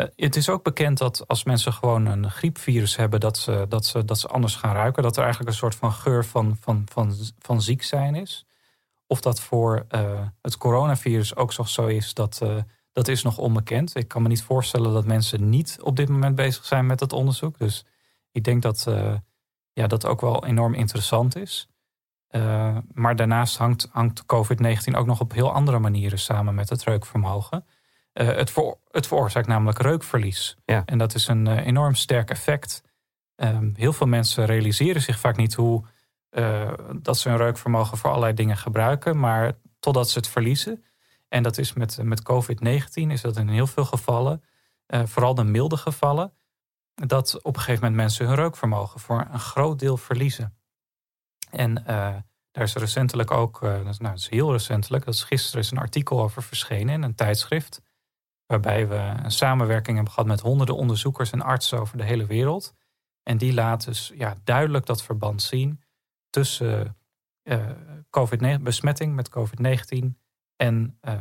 Uh, 0.01 0.07
het 0.17 0.37
is 0.37 0.49
ook 0.49 0.63
bekend 0.63 0.99
dat 0.99 1.29
als 1.29 1.45
mensen 1.45 1.73
gewoon 1.73 2.07
een 2.07 2.31
griepvirus 2.31 2.97
hebben, 2.97 3.21
dat 3.21 3.39
ze, 3.39 3.67
dat 3.69 3.85
ze, 3.85 4.05
dat 4.05 4.19
ze 4.19 4.29
anders 4.29 4.57
gaan 4.57 4.75
ruiken. 4.75 5.03
Dat 5.03 5.17
er 5.17 5.23
eigenlijk 5.23 5.53
een 5.53 5.59
soort 5.59 5.75
van 5.75 5.93
geur 5.93 6.25
van, 6.25 6.57
van, 6.61 6.83
van, 6.93 7.15
van 7.39 7.63
ziek 7.63 7.83
zijn 7.83 8.15
is. 8.15 8.47
Of 9.07 9.21
dat 9.21 9.41
voor 9.41 9.87
uh, 9.91 10.21
het 10.43 10.57
coronavirus 10.57 11.37
ook 11.37 11.53
zo 11.53 11.87
is, 11.87 12.15
dat, 12.15 12.41
uh, 12.43 12.57
dat 12.93 13.09
is 13.09 13.23
nog 13.23 13.39
onbekend. 13.39 13.97
Ik 13.97 14.09
kan 14.09 14.23
me 14.23 14.29
niet 14.29 14.43
voorstellen 14.43 14.93
dat 14.93 15.07
mensen 15.07 15.49
niet 15.49 15.79
op 15.83 15.97
dit 15.97 16.09
moment 16.09 16.35
bezig 16.35 16.65
zijn 16.65 16.87
met 16.87 16.99
dat 16.99 17.13
onderzoek. 17.13 17.59
Dus 17.59 17.85
ik 18.33 18.45
denk 18.45 18.63
dat 18.63 18.87
ja, 19.73 19.87
dat 19.87 20.07
ook 20.07 20.21
wel 20.21 20.47
enorm 20.47 20.75
interessant 20.75 21.37
is. 21.37 21.69
maar 22.93 23.17
daarnaast 23.17 23.57
hangt, 23.57 23.89
hangt 23.93 24.23
COVID-19 24.23 24.97
ook 24.97 25.07
nog 25.07 25.21
op 25.21 25.33
heel 25.33 25.53
andere 25.53 25.79
manieren 25.79 26.19
samen 26.19 26.55
met 26.55 26.69
het 26.69 26.85
reukvermogen. 26.85 27.65
Uh, 28.21 28.29
het, 28.29 28.51
voor, 28.51 28.79
het, 28.91 29.07
veroorzaakt 29.07 29.47
namelijk 29.47 29.79
reukverlies. 29.79 30.57
Ja. 30.65 30.83
En 30.87 30.99
dat 30.99 31.15
is 31.15 31.29
een 31.29 31.47
uh, 31.47 31.67
enorm 31.67 31.95
sterk 31.95 32.31
effect. 32.31 32.83
Um, 33.37 33.73
heel 33.77 33.93
veel 33.93 34.07
mensen 34.07 34.47
realiseren 34.47 35.03
zich 35.03 35.19
vaak 35.19 35.37
niet 35.37 35.55
hoe 35.55 35.85
uh, 36.37 36.73
dat 37.01 37.19
ze 37.19 37.29
hun 37.29 37.39
reukvermogen 37.39 37.99
voor 37.99 38.11
allerlei 38.11 38.35
dingen 38.35 38.57
gebruiken, 38.57 39.19
maar 39.19 39.53
totdat 39.79 40.11
ze 40.11 40.19
het 40.19 40.29
verliezen. 40.29 40.85
En 41.29 41.43
dat 41.43 41.59
is 41.59 41.73
met, 41.73 42.03
met 42.03 42.23
COVID-19 42.33 42.93
is 42.93 43.21
dat 43.21 43.37
in 43.37 43.49
heel 43.49 43.67
veel 43.67 43.85
gevallen, 43.85 44.43
vooral 44.87 45.35
de 45.35 45.45
milde 45.45 45.77
gevallen, 45.77 46.33
dat 46.95 47.43
op 47.43 47.55
een 47.55 47.61
gegeven 47.61 47.81
moment 47.81 48.01
mensen 48.01 48.27
hun 48.27 48.35
reukvermogen 48.35 49.01
voor 49.01 49.27
een 49.31 49.39
groot 49.39 49.79
deel 49.79 49.97
verliezen. 49.97 50.57
En 51.51 51.75
daar 52.51 52.65
is 52.65 52.75
recentelijk 52.75 53.31
ook, 53.31 53.61
nou, 53.61 53.95
dat 53.99 54.19
is 54.19 54.29
heel 54.29 54.53
recentelijk, 54.53 55.05
dat 55.05 55.15
is 55.15 55.23
gisteren 55.23 55.61
is 55.61 55.71
een 55.71 55.79
artikel 55.79 56.23
over 56.23 56.43
verschenen 56.43 56.95
in 56.95 57.03
een 57.03 57.15
tijdschrift. 57.15 57.83
Waarbij 58.47 58.89
we 58.89 59.15
een 59.23 59.31
samenwerking 59.31 59.97
hebben 59.97 60.13
gehad 60.15 60.29
met 60.29 60.41
honderden 60.41 60.77
onderzoekers 60.77 61.31
en 61.31 61.43
artsen 61.43 61.81
over 61.81 61.97
de 61.97 62.05
hele 62.05 62.27
wereld. 62.27 62.75
En 63.23 63.39
die 63.39 63.55
laten 63.55 63.89
dus 63.89 64.13
ja, 64.15 64.37
duidelijk 64.45 64.87
dat 64.87 65.03
verband 65.03 65.43
zien 65.43 65.83
tussen 66.37 66.97
uh, 67.43 67.71
COVID 68.11 68.63
besmetting 68.63 69.15
met 69.15 69.31
COVID-19 69.31 70.05
en 70.57 70.99
uh, 71.03 71.13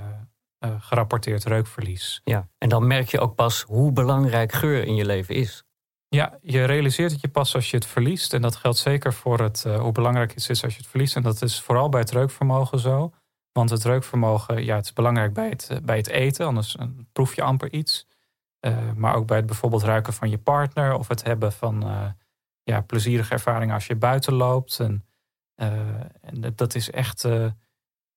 gerapporteerd 0.80 1.44
reukverlies. 1.44 2.22
Ja, 2.24 2.50
en 2.58 2.70
dan 2.70 2.88
merk 2.88 3.08
je 3.08 3.20
ook 3.20 3.36
pas 3.36 3.62
hoe 3.62 3.92
belangrijk 3.92 4.52
geur 4.52 4.84
in 4.84 4.96
je 4.96 5.06
leven 5.06 5.36
is. 5.36 5.64
Ja, 6.08 6.38
je 6.42 6.64
realiseert 6.64 7.12
het 7.12 7.22
je 7.22 7.28
pas 7.28 7.56
als 7.56 7.72
je 7.72 7.78
het 7.78 7.86
verliest. 7.86 8.34
En 8.34 8.42
dat 8.42 8.56
geldt 8.56 8.78
zeker 8.78 9.14
voor 9.14 9.40
het, 9.40 9.64
hoe 9.64 9.92
belangrijk 9.92 10.34
het 10.34 10.50
is 10.50 10.64
als 10.64 10.74
je 10.74 10.80
het 10.80 10.90
verliest. 10.90 11.16
En 11.16 11.22
dat 11.22 11.42
is 11.42 11.62
vooral 11.62 11.90
bij 11.90 12.00
het 12.00 12.12
reukvermogen 12.12 12.80
zo. 12.80 13.12
Want 13.52 13.70
het 13.70 13.84
reukvermogen, 13.84 14.64
ja, 14.64 14.76
het 14.76 14.86
is 14.86 14.94
belangrijk 14.94 15.34
bij 15.34 15.50
het, 15.50 15.70
eh, 15.70 15.78
bij 15.84 15.98
het 15.98 16.08
eten, 16.08 16.46
anders 16.46 16.76
eh, 16.76 16.88
proef 17.12 17.36
je 17.36 17.42
amper 17.42 17.74
iets. 17.74 18.08
Maar 18.96 19.16
ook 19.16 19.28
bij 19.28 19.38
het 19.38 19.46
bijvoorbeeld 19.46 19.84
ruiken 19.84 20.14
van 20.14 20.30
je 20.30 20.38
partner 20.38 20.94
of 20.94 21.08
het 21.08 21.24
hebben 21.24 21.52
van 21.52 21.84
ja, 22.66 22.82
plezierige 22.82 23.34
ervaringen 23.34 23.74
als 23.74 23.88
je 23.88 23.96
buiten 23.96 24.34
loopt. 24.34 24.80
En, 24.80 25.06
uh, 25.56 25.70
en 26.22 26.54
dat 26.56 26.76
is 26.76 26.92
echt 26.92 27.28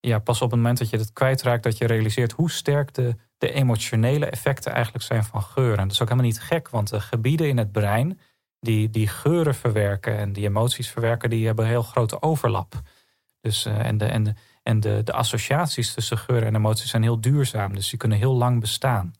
ja, 0.01 0.19
pas 0.19 0.43
op 0.43 0.51
het 0.51 0.61
moment 0.61 0.79
dat 0.79 0.91
je 0.91 0.97
het 0.97 1.13
kwijtraakt, 1.13 1.63
dat 1.63 1.79
je 1.79 1.87
realiseert 1.87 2.33
hoe 2.33 2.51
sterk 2.51 2.95
de, 2.95 3.17
de 3.39 3.53
emotionele 3.53 4.27
effecten 4.27 4.73
eigenlijk 4.73 5.05
zijn 5.05 5.25
van 5.25 5.43
geuren. 5.43 5.79
En 5.79 5.83
dat 5.83 5.93
is 5.93 6.03
ook 6.03 6.09
helemaal 6.09 6.31
niet 6.31 6.41
gek, 6.41 6.69
want 6.69 6.89
de 6.89 7.01
gebieden 7.01 7.49
in 7.49 7.59
het 7.59 7.73
brein 7.73 8.21
die, 8.61 8.91
die 8.91 9.09
geuren 9.09 9.55
verwerken 9.55 10.17
en 10.17 10.33
die 10.33 10.47
emoties 10.47 10.91
verwerken, 10.91 11.31
die 11.31 11.47
hebben 11.47 11.65
een 11.65 11.71
heel 11.71 11.83
grote 11.83 12.23
overlap. 12.23 12.81
Dus, 13.41 13.65
en 13.65 13.99
de, 13.99 14.05
en 14.05 14.23
de, 14.23 14.35
en 14.63 14.81
de, 14.81 15.01
de 15.05 15.13
associaties 15.13 15.95
tussen 15.95 16.19
geur 16.19 16.43
en 16.43 16.55
emoties 16.55 16.91
zijn 16.91 17.03
heel 17.03 17.21
duurzaam. 17.21 17.75
Dus 17.75 17.89
die 17.89 17.99
kunnen 17.99 18.19
heel 18.19 18.35
lang 18.35 18.61
bestaan. 18.61 19.13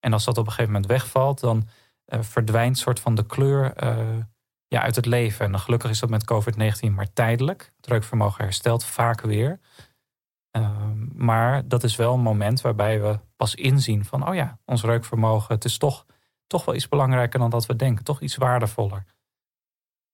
En 0.00 0.12
als 0.12 0.24
dat 0.24 0.38
op 0.38 0.46
een 0.46 0.52
gegeven 0.52 0.72
moment 0.72 0.90
wegvalt, 0.90 1.40
dan 1.40 1.68
uh, 2.06 2.22
verdwijnt 2.22 2.78
soort 2.78 3.00
van 3.00 3.14
de 3.14 3.26
kleur 3.26 3.72
ja, 4.70 4.82
uit 4.82 4.96
het 4.96 5.06
leven. 5.06 5.46
En 5.46 5.58
gelukkig 5.58 5.90
is 5.90 6.00
dat 6.00 6.10
met 6.10 6.32
COVID-19 6.32 6.90
maar 6.90 7.12
tijdelijk. 7.12 7.72
Het 7.76 7.86
reukvermogen 7.86 8.44
herstelt 8.44 8.84
vaak 8.84 9.20
weer. 9.20 9.60
Uh, 10.56 10.70
maar 11.14 11.68
dat 11.68 11.84
is 11.84 11.96
wel 11.96 12.14
een 12.14 12.20
moment 12.20 12.60
waarbij 12.60 13.00
we 13.00 13.18
pas 13.36 13.54
inzien 13.54 14.04
van, 14.04 14.28
oh 14.28 14.34
ja, 14.34 14.58
ons 14.64 14.82
reukvermogen, 14.82 15.54
het 15.54 15.64
is 15.64 15.78
toch, 15.78 16.06
toch 16.46 16.64
wel 16.64 16.74
iets 16.74 16.88
belangrijker 16.88 17.38
dan 17.38 17.50
dat 17.50 17.66
we 17.66 17.76
denken, 17.76 18.04
toch 18.04 18.20
iets 18.20 18.36
waardevoller. 18.36 19.04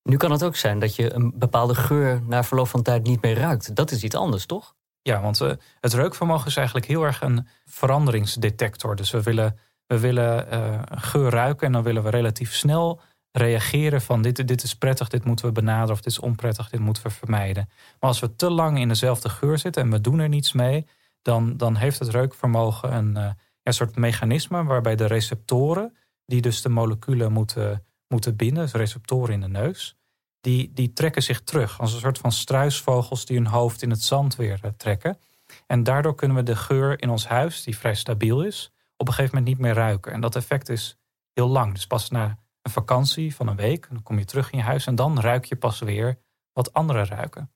Nu 0.03 0.17
kan 0.17 0.31
het 0.31 0.45
ook 0.45 0.57
zijn 0.57 0.79
dat 0.79 0.97
je 0.97 1.13
een 1.15 1.33
bepaalde 1.35 1.75
geur 1.75 2.23
na 2.23 2.45
verloop 2.45 2.69
van 2.69 2.83
tijd 2.83 3.03
niet 3.03 3.23
meer 3.23 3.39
ruikt. 3.39 3.77
Dat 3.77 3.91
is 3.91 4.05
iets 4.05 4.15
anders, 4.15 4.47
toch? 4.47 4.75
Ja, 5.03 5.21
want 5.21 5.41
uh, 5.41 5.53
het 5.81 5.93
reukvermogen 5.93 6.47
is 6.47 6.57
eigenlijk 6.57 6.87
heel 6.87 7.03
erg 7.03 7.21
een 7.21 7.49
veranderingsdetector. 7.65 8.97
Dus 8.97 9.11
we 9.11 9.23
willen, 9.23 9.59
we 9.87 9.99
willen 9.99 10.47
uh, 10.53 10.83
geur 10.85 11.31
ruiken 11.31 11.67
en 11.67 11.73
dan 11.73 11.83
willen 11.83 12.03
we 12.03 12.11
relatief 12.11 12.55
snel 12.55 13.01
reageren 13.37 14.03
van 14.03 14.23
dit, 14.23 14.49
dit 14.49 14.63
is 14.63 14.77
prettig, 14.77 15.09
dit 15.09 15.25
moeten 15.25 15.47
we 15.47 15.53
benaderen 15.53 15.91
of 15.91 16.01
dit 16.01 16.13
is 16.13 16.19
onprettig, 16.19 16.69
dit 16.69 16.81
moeten 16.81 17.03
we 17.03 17.11
vermijden. 17.11 17.69
Maar 18.01 18.11
als 18.11 18.21
we 18.21 18.37
te 18.37 18.51
lang 18.51 18.79
in 18.79 18.89
dezelfde 18.89 19.29
geur 19.29 19.59
zitten 19.59 19.83
en 19.83 19.91
we 19.91 20.01
doen 20.01 20.19
er 20.19 20.29
niets 20.29 20.53
mee, 20.53 20.87
dan, 21.23 21.57
dan 21.57 21.77
heeft 21.77 21.99
het 21.99 22.09
reukvermogen 22.09 22.95
een, 22.95 23.37
een 23.63 23.73
soort 23.73 23.97
mechanisme 23.97 24.65
waarbij 24.65 24.97
de 24.97 25.07
receptoren, 25.07 25.97
die 26.27 26.41
dus 26.41 26.63
de 26.63 26.69
moleculen 26.69 27.33
moeten, 27.33 27.85
moeten 28.09 28.37
binden, 28.37 28.63
dus 28.63 28.73
receptoren 28.73 29.35
in 29.35 29.41
de 29.41 29.49
neus, 29.49 29.97
die, 30.41 30.71
die 30.75 30.93
trekken 30.93 31.23
zich 31.23 31.41
terug. 31.41 31.81
Als 31.81 31.93
een 31.93 32.01
soort 32.01 32.19
van 32.19 32.33
struisvogels 32.33 33.27
die 33.27 33.37
hun 33.37 33.47
hoofd 33.47 33.83
in 33.83 33.91
het 33.91 34.03
zand 34.03 34.37
weer 34.37 34.59
eh, 34.63 34.71
trekken. 34.77 35.19
En 35.67 35.83
daardoor 35.83 36.15
kunnen 36.15 36.37
we 36.37 36.43
de 36.43 36.57
geur 36.57 37.03
in 37.03 37.11
ons 37.11 37.27
huis, 37.27 37.63
die 37.63 37.77
vrij 37.77 37.95
stabiel 37.95 38.43
is, 38.43 38.73
op 38.97 39.09
een 39.09 39.15
gegeven 39.15 39.37
moment 39.37 39.55
niet 39.55 39.67
meer 39.67 39.75
ruiken. 39.75 40.13
En 40.13 40.21
dat 40.21 40.37
effect 40.37 40.69
is 40.69 40.99
heel 41.33 41.49
lang. 41.49 41.73
Dus 41.75 41.87
pas 41.87 42.11
na 42.11 42.39
een 42.67 42.73
vakantie 42.73 43.35
van 43.35 43.47
een 43.47 43.57
week, 43.57 43.87
dan 43.89 44.03
kom 44.03 44.19
je 44.19 44.25
terug 44.25 44.51
in 44.51 44.59
je 44.59 44.65
huis 44.65 44.87
en 44.87 44.95
dan 44.95 45.21
ruik 45.21 45.45
je 45.45 45.57
pas 45.57 45.79
weer 45.79 46.19
wat 46.53 46.73
andere 46.73 47.05
ruiken. 47.05 47.53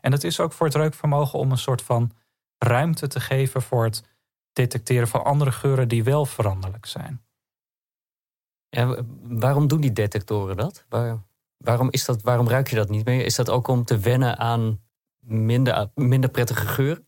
En 0.00 0.10
dat 0.10 0.24
is 0.24 0.40
ook 0.40 0.52
voor 0.52 0.66
het 0.66 0.74
reukvermogen 0.74 1.38
om 1.38 1.50
een 1.50 1.58
soort 1.58 1.82
van 1.82 2.12
ruimte 2.58 3.06
te 3.06 3.20
geven 3.20 3.62
voor 3.62 3.84
het 3.84 4.02
detecteren 4.52 5.08
van 5.08 5.24
andere 5.24 5.52
geuren 5.52 5.88
die 5.88 6.04
wel 6.04 6.26
veranderlijk 6.26 6.86
zijn. 6.86 7.24
Waarom 9.22 9.66
doen 9.66 9.80
die 9.80 9.92
detectoren 9.92 10.56
dat? 10.56 10.84
Waar, 10.88 11.22
Waarom, 11.56 11.88
is 11.90 12.04
dat, 12.04 12.22
waarom 12.22 12.48
ruik 12.48 12.68
je 12.68 12.76
dat 12.76 12.88
niet 12.88 13.04
meer? 13.04 13.24
Is 13.24 13.34
dat 13.34 13.50
ook 13.50 13.68
om 13.68 13.84
te 13.84 13.98
wennen 13.98 14.38
aan 14.38 14.80
minder, 15.18 15.90
minder 15.94 16.30
prettige 16.30 16.66
geur? 16.66 17.02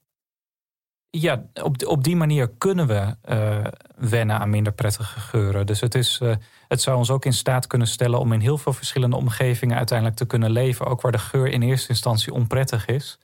Ja, 1.20 1.42
op, 1.62 1.86
op 1.86 2.04
die 2.04 2.16
manier 2.16 2.48
kunnen 2.48 2.86
we 2.86 3.16
uh, 3.28 3.64
wennen 3.96 4.38
aan 4.38 4.50
minder 4.50 4.72
prettige 4.72 5.20
geuren. 5.20 5.66
Dus 5.66 5.80
het, 5.80 5.94
is, 5.94 6.20
uh, 6.22 6.34
het 6.68 6.80
zou 6.80 6.96
ons 6.96 7.10
ook 7.10 7.24
in 7.24 7.32
staat 7.32 7.66
kunnen 7.66 7.88
stellen 7.88 8.18
om 8.18 8.32
in 8.32 8.40
heel 8.40 8.58
veel 8.58 8.72
verschillende 8.72 9.16
omgevingen 9.16 9.76
uiteindelijk 9.76 10.18
te 10.18 10.26
kunnen 10.26 10.50
leven. 10.50 10.86
Ook 10.86 11.00
waar 11.00 11.12
de 11.12 11.18
geur 11.18 11.46
in 11.46 11.62
eerste 11.62 11.88
instantie 11.88 12.32
onprettig 12.32 12.86
is. 12.86 13.18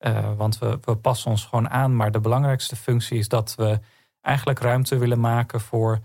Uh, 0.00 0.36
want 0.36 0.58
we, 0.58 0.78
we 0.84 0.96
passen 0.96 1.30
ons 1.30 1.44
gewoon 1.44 1.70
aan. 1.70 1.96
Maar 1.96 2.10
de 2.10 2.20
belangrijkste 2.20 2.76
functie 2.76 3.18
is 3.18 3.28
dat 3.28 3.54
we 3.54 3.80
eigenlijk 4.20 4.58
ruimte 4.58 4.98
willen 4.98 5.20
maken 5.20 5.60
voor, 5.60 5.98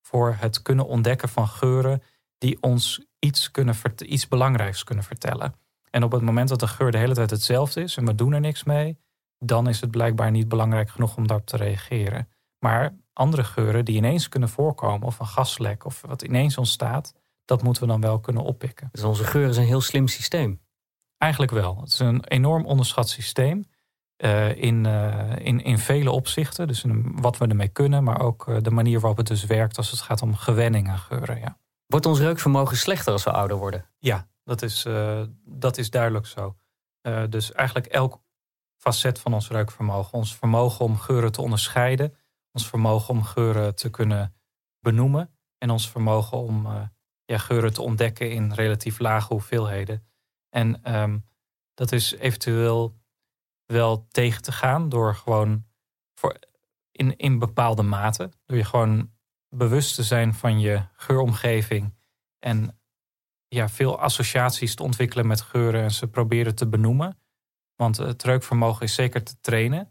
voor 0.00 0.36
het 0.38 0.62
kunnen 0.62 0.86
ontdekken 0.86 1.28
van 1.28 1.48
geuren 1.48 2.02
die 2.38 2.58
ons 2.60 3.06
iets, 3.18 3.50
kunnen, 3.50 3.74
iets 4.06 4.28
belangrijks 4.28 4.84
kunnen 4.84 5.04
vertellen. 5.04 5.54
En 5.90 6.02
op 6.02 6.12
het 6.12 6.22
moment 6.22 6.48
dat 6.48 6.60
de 6.60 6.68
geur 6.68 6.90
de 6.90 6.98
hele 6.98 7.14
tijd 7.14 7.30
hetzelfde 7.30 7.82
is 7.82 7.96
en 7.96 8.06
we 8.06 8.14
doen 8.14 8.32
er 8.32 8.40
niks 8.40 8.64
mee, 8.64 8.98
dan 9.44 9.68
is 9.68 9.80
het 9.80 9.90
blijkbaar 9.90 10.30
niet 10.30 10.48
belangrijk 10.48 10.90
genoeg 10.90 11.16
om 11.16 11.26
daarop 11.26 11.46
te 11.46 11.56
reageren. 11.56 12.28
Maar 12.58 12.94
andere 13.12 13.44
geuren 13.44 13.84
die 13.84 13.96
ineens 13.96 14.28
kunnen 14.28 14.48
voorkomen, 14.48 15.06
of 15.06 15.18
een 15.18 15.26
gaslek 15.26 15.84
of 15.84 16.00
wat 16.06 16.22
ineens 16.22 16.58
ontstaat, 16.58 17.14
dat 17.44 17.62
moeten 17.62 17.82
we 17.82 17.88
dan 17.88 18.00
wel 18.00 18.20
kunnen 18.20 18.42
oppikken. 18.42 18.88
Dus 18.92 19.02
onze 19.02 19.24
geur 19.24 19.48
is 19.48 19.56
een 19.56 19.64
heel 19.64 19.80
slim 19.80 20.08
systeem. 20.08 20.60
Eigenlijk 21.18 21.52
wel. 21.52 21.80
Het 21.80 21.92
is 21.92 21.98
een 21.98 22.24
enorm 22.24 22.64
onderschat 22.64 23.08
systeem. 23.08 23.68
Uh, 24.24 24.56
in, 24.56 24.84
uh, 24.84 25.36
in, 25.38 25.62
in 25.62 25.78
vele 25.78 26.10
opzichten. 26.10 26.66
Dus 26.66 26.84
in 26.84 27.20
wat 27.20 27.38
we 27.38 27.46
ermee 27.46 27.68
kunnen, 27.68 28.04
maar 28.04 28.20
ook 28.20 28.48
uh, 28.48 28.56
de 28.60 28.70
manier 28.70 29.00
waarop 29.00 29.16
het 29.18 29.26
dus 29.26 29.44
werkt 29.44 29.76
als 29.76 29.90
het 29.90 30.00
gaat 30.00 30.22
om 30.22 30.34
gewenning 30.34 30.88
aan 30.88 30.98
geuren. 30.98 31.38
Ja. 31.38 31.58
Wordt 31.86 32.06
ons 32.06 32.18
reukvermogen 32.18 32.76
slechter 32.76 33.12
als 33.12 33.24
we 33.24 33.32
ouder 33.32 33.56
worden? 33.56 33.86
Ja, 33.98 34.28
dat 34.44 34.62
is, 34.62 34.86
dat 35.44 35.78
is 35.78 35.90
duidelijk 35.90 36.26
zo. 36.26 36.56
dus 37.28 37.52
eigenlijk 37.52 37.86
elk 37.86 38.20
facet 38.80 39.18
van 39.18 39.34
ons 39.34 39.48
reukvermogen. 39.48 40.18
Ons 40.18 40.36
vermogen 40.36 40.84
om 40.84 40.96
geuren 40.96 41.32
te 41.32 41.42
onderscheiden. 41.42 42.14
Ons 42.52 42.68
vermogen 42.68 43.14
om 43.14 43.22
geuren 43.22 43.74
te 43.74 43.90
kunnen 43.90 44.34
benoemen. 44.80 45.30
En 45.58 45.70
ons 45.70 45.90
vermogen 45.90 46.38
om 46.38 46.66
ja, 47.24 47.38
geuren 47.38 47.72
te 47.72 47.82
ontdekken 47.82 48.30
in 48.30 48.52
relatief 48.52 48.98
lage 48.98 49.32
hoeveelheden. 49.32 50.06
En 50.48 50.94
um, 51.00 51.24
dat 51.74 51.92
is 51.92 52.14
eventueel 52.14 52.98
wel 53.66 54.06
tegen 54.08 54.42
te 54.42 54.52
gaan 54.52 54.88
door 54.88 55.14
gewoon 55.14 55.64
voor 56.14 56.38
in, 56.90 57.16
in 57.16 57.38
bepaalde 57.38 57.82
mate. 57.82 58.30
Door 58.44 58.56
je 58.56 58.64
gewoon 58.64 59.12
bewust 59.48 59.94
te 59.94 60.02
zijn 60.02 60.34
van 60.34 60.60
je 60.60 60.82
geuromgeving. 60.92 61.94
En 62.38 62.80
ja, 63.48 63.68
veel 63.68 63.98
associaties 63.98 64.74
te 64.74 64.82
ontwikkelen 64.82 65.26
met 65.26 65.40
geuren 65.40 65.82
en 65.82 65.90
ze 65.90 66.08
proberen 66.08 66.54
te 66.54 66.68
benoemen. 66.68 67.19
Want 67.80 67.96
het 67.96 68.22
reukvermogen 68.22 68.82
is 68.82 68.94
zeker 68.94 69.24
te 69.24 69.40
trainen. 69.40 69.90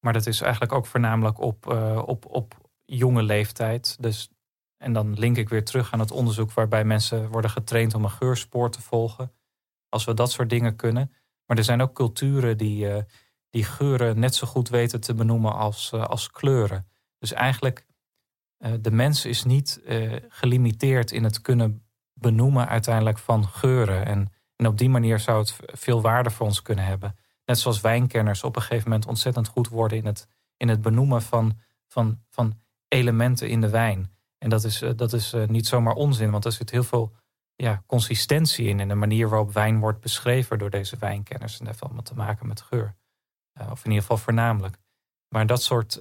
Maar 0.00 0.12
dat 0.12 0.26
is 0.26 0.40
eigenlijk 0.40 0.72
ook 0.72 0.86
voornamelijk 0.86 1.40
op, 1.40 1.66
uh, 1.66 2.02
op, 2.06 2.26
op 2.26 2.70
jonge 2.84 3.22
leeftijd. 3.22 3.96
Dus, 4.00 4.30
en 4.76 4.92
dan 4.92 5.18
link 5.18 5.36
ik 5.36 5.48
weer 5.48 5.64
terug 5.64 5.92
aan 5.92 6.00
het 6.00 6.10
onderzoek 6.10 6.52
waarbij 6.52 6.84
mensen 6.84 7.28
worden 7.28 7.50
getraind 7.50 7.94
om 7.94 8.04
een 8.04 8.10
geurspoor 8.10 8.70
te 8.70 8.82
volgen. 8.82 9.32
Als 9.88 10.04
we 10.04 10.14
dat 10.14 10.30
soort 10.30 10.50
dingen 10.50 10.76
kunnen. 10.76 11.12
Maar 11.46 11.56
er 11.56 11.64
zijn 11.64 11.82
ook 11.82 11.94
culturen 11.94 12.58
die, 12.58 12.86
uh, 12.86 13.02
die 13.50 13.64
geuren 13.64 14.18
net 14.18 14.34
zo 14.34 14.46
goed 14.46 14.68
weten 14.68 15.00
te 15.00 15.14
benoemen 15.14 15.54
als, 15.54 15.92
uh, 15.94 16.04
als 16.04 16.30
kleuren. 16.30 16.88
Dus 17.18 17.32
eigenlijk, 17.32 17.86
de 18.80 18.90
mens 18.90 19.24
is 19.24 19.44
niet 19.44 19.80
gelimiteerd 20.28 21.10
in 21.10 21.24
het 21.24 21.40
kunnen 21.40 21.86
benoemen 22.12 22.68
uiteindelijk 22.68 23.18
van 23.18 23.48
geuren. 23.48 24.06
En, 24.06 24.32
en 24.62 24.68
op 24.68 24.78
die 24.78 24.90
manier 24.90 25.18
zou 25.18 25.38
het 25.38 25.56
veel 25.66 26.00
waarde 26.00 26.30
voor 26.30 26.46
ons 26.46 26.62
kunnen 26.62 26.84
hebben. 26.84 27.16
Net 27.44 27.58
zoals 27.58 27.80
wijnkenners 27.80 28.44
op 28.44 28.56
een 28.56 28.62
gegeven 28.62 28.88
moment 28.90 29.08
ontzettend 29.08 29.48
goed 29.48 29.68
worden 29.68 29.98
in 29.98 30.06
het, 30.06 30.28
in 30.56 30.68
het 30.68 30.82
benoemen 30.82 31.22
van, 31.22 31.58
van, 31.88 32.20
van 32.28 32.60
elementen 32.88 33.48
in 33.48 33.60
de 33.60 33.68
wijn. 33.68 34.16
En 34.38 34.50
dat 34.50 34.64
is, 34.64 34.84
dat 34.96 35.12
is 35.12 35.34
niet 35.46 35.66
zomaar 35.66 35.94
onzin, 35.94 36.30
want 36.30 36.44
er 36.44 36.52
zit 36.52 36.70
heel 36.70 36.82
veel 36.82 37.12
ja, 37.54 37.82
consistentie 37.86 38.66
in. 38.66 38.80
En 38.80 38.88
de 38.88 38.94
manier 38.94 39.28
waarop 39.28 39.52
wijn 39.52 39.80
wordt 39.80 40.00
beschreven 40.00 40.58
door 40.58 40.70
deze 40.70 40.96
wijnkenners. 40.96 41.52
En 41.52 41.58
dat 41.58 41.68
heeft 41.68 41.82
allemaal 41.82 42.02
te 42.02 42.14
maken 42.14 42.46
met 42.46 42.60
geur. 42.60 42.94
Uh, 43.60 43.70
of 43.70 43.78
in 43.78 43.90
ieder 43.90 44.02
geval 44.02 44.16
voornamelijk. 44.16 44.76
Maar 45.28 45.46
dat 45.46 45.62
soort 45.62 46.00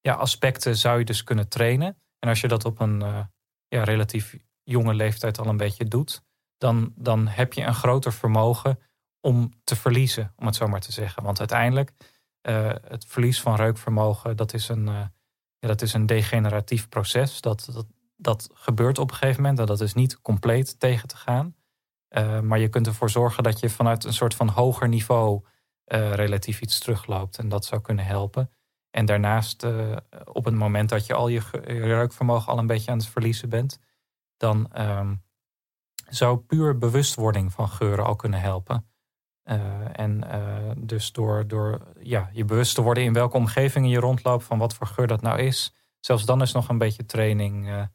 ja, 0.00 0.14
aspecten 0.14 0.76
zou 0.76 0.98
je 0.98 1.04
dus 1.04 1.24
kunnen 1.24 1.48
trainen. 1.48 1.98
En 2.18 2.28
als 2.28 2.40
je 2.40 2.48
dat 2.48 2.64
op 2.64 2.80
een 2.80 2.98
ja, 3.68 3.84
relatief 3.84 4.36
jonge 4.62 4.94
leeftijd 4.94 5.38
al 5.38 5.46
een 5.46 5.56
beetje 5.56 5.88
doet, 5.88 6.22
dan, 6.62 6.92
dan 6.96 7.28
heb 7.28 7.52
je 7.52 7.62
een 7.62 7.74
groter 7.74 8.12
vermogen 8.12 8.78
om 9.20 9.52
te 9.64 9.76
verliezen, 9.76 10.32
om 10.36 10.46
het 10.46 10.56
zo 10.56 10.66
maar 10.66 10.80
te 10.80 10.92
zeggen. 10.92 11.22
Want 11.22 11.38
uiteindelijk, 11.38 11.92
het 12.88 13.04
verlies 13.06 13.40
van 13.40 13.54
reukvermogen, 13.54 14.36
dat 14.36 14.54
is 14.54 14.68
een, 14.68 14.84
ja, 15.58 15.68
dat 15.68 15.82
is 15.82 15.92
een 15.92 16.06
degeneratief 16.06 16.88
proces. 16.88 17.40
Dat, 17.40 17.68
dat, 17.72 17.86
dat 18.16 18.48
gebeurt 18.52 18.98
op 18.98 19.10
een 19.10 19.16
gegeven 19.16 19.42
moment. 19.42 19.58
En 19.58 19.66
dat 19.66 19.80
is 19.80 19.94
niet 19.94 20.20
compleet 20.20 20.80
tegen 20.80 21.08
te 21.08 21.16
gaan. 21.16 21.54
Uh, 22.10 22.40
maar 22.40 22.58
je 22.58 22.68
kunt 22.68 22.86
ervoor 22.86 23.10
zorgen 23.10 23.42
dat 23.42 23.60
je 23.60 23.70
vanuit 23.70 24.04
een 24.04 24.12
soort 24.12 24.34
van 24.34 24.48
hoger 24.48 24.88
niveau 24.88 25.44
relatief 26.14 26.60
iets 26.60 26.78
terugloopt. 26.78 27.38
En 27.38 27.48
dat 27.48 27.64
zou 27.64 27.80
kunnen 27.80 28.04
helpen. 28.04 28.50
En 28.90 29.06
daarnaast, 29.06 29.66
op 30.24 30.44
het 30.44 30.54
moment 30.54 30.88
dat 30.88 31.06
je 31.06 31.14
al 31.14 31.28
je, 31.28 31.40
reukvermogen 31.64 32.52
al 32.52 32.58
een 32.58 32.66
beetje 32.66 32.90
aan 32.90 32.98
het 32.98 33.06
verliezen 33.06 33.48
bent, 33.48 33.78
dan 34.36 34.70
um, 34.78 35.22
zou 36.14 36.38
puur 36.38 36.78
bewustwording 36.78 37.52
van 37.52 37.68
geuren 37.68 38.04
al 38.04 38.16
kunnen 38.16 38.40
helpen. 38.40 38.86
en 39.92 40.24
dus 40.76 41.12
door, 41.12 41.46
door 41.46 41.80
ja, 42.00 42.30
je 42.32 42.44
bewust 42.44 42.74
te 42.74 42.82
worden 42.82 43.02
in 43.02 43.12
welke 43.12 43.36
omgevingen 43.36 43.88
je 43.88 43.98
rondloopt, 43.98 44.44
van 44.44 44.58
wat 44.58 44.74
voor 44.74 44.86
geur 44.86 45.06
dat 45.06 45.22
nou 45.22 45.38
is. 45.38 45.74
Zelfs 46.00 46.24
dan 46.24 46.42
is 46.42 46.52
nog 46.52 46.68
een 46.68 46.78
beetje 46.78 47.06
training 47.06 47.88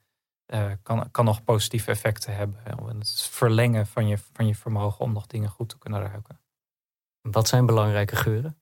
uh, 0.53 0.71
kan, 0.84 1.12
kan 1.12 1.25
nog 1.25 1.43
positieve 1.43 1.91
effecten 1.91 2.36
hebben. 2.36 2.97
Het 2.97 3.21
verlengen 3.21 3.88
van 3.88 4.08
je, 4.08 4.17
van 4.17 4.47
je 4.47 4.56
vermogen 4.56 5.06
om 5.06 5.13
nog 5.13 5.27
dingen 5.27 5.49
goed 5.49 5.69
te 5.69 5.77
kunnen 5.77 6.01
ruiken. 6.01 6.41
Wat 7.21 7.47
zijn 7.47 7.65
belangrijke 7.65 8.15
geuren? 8.15 8.62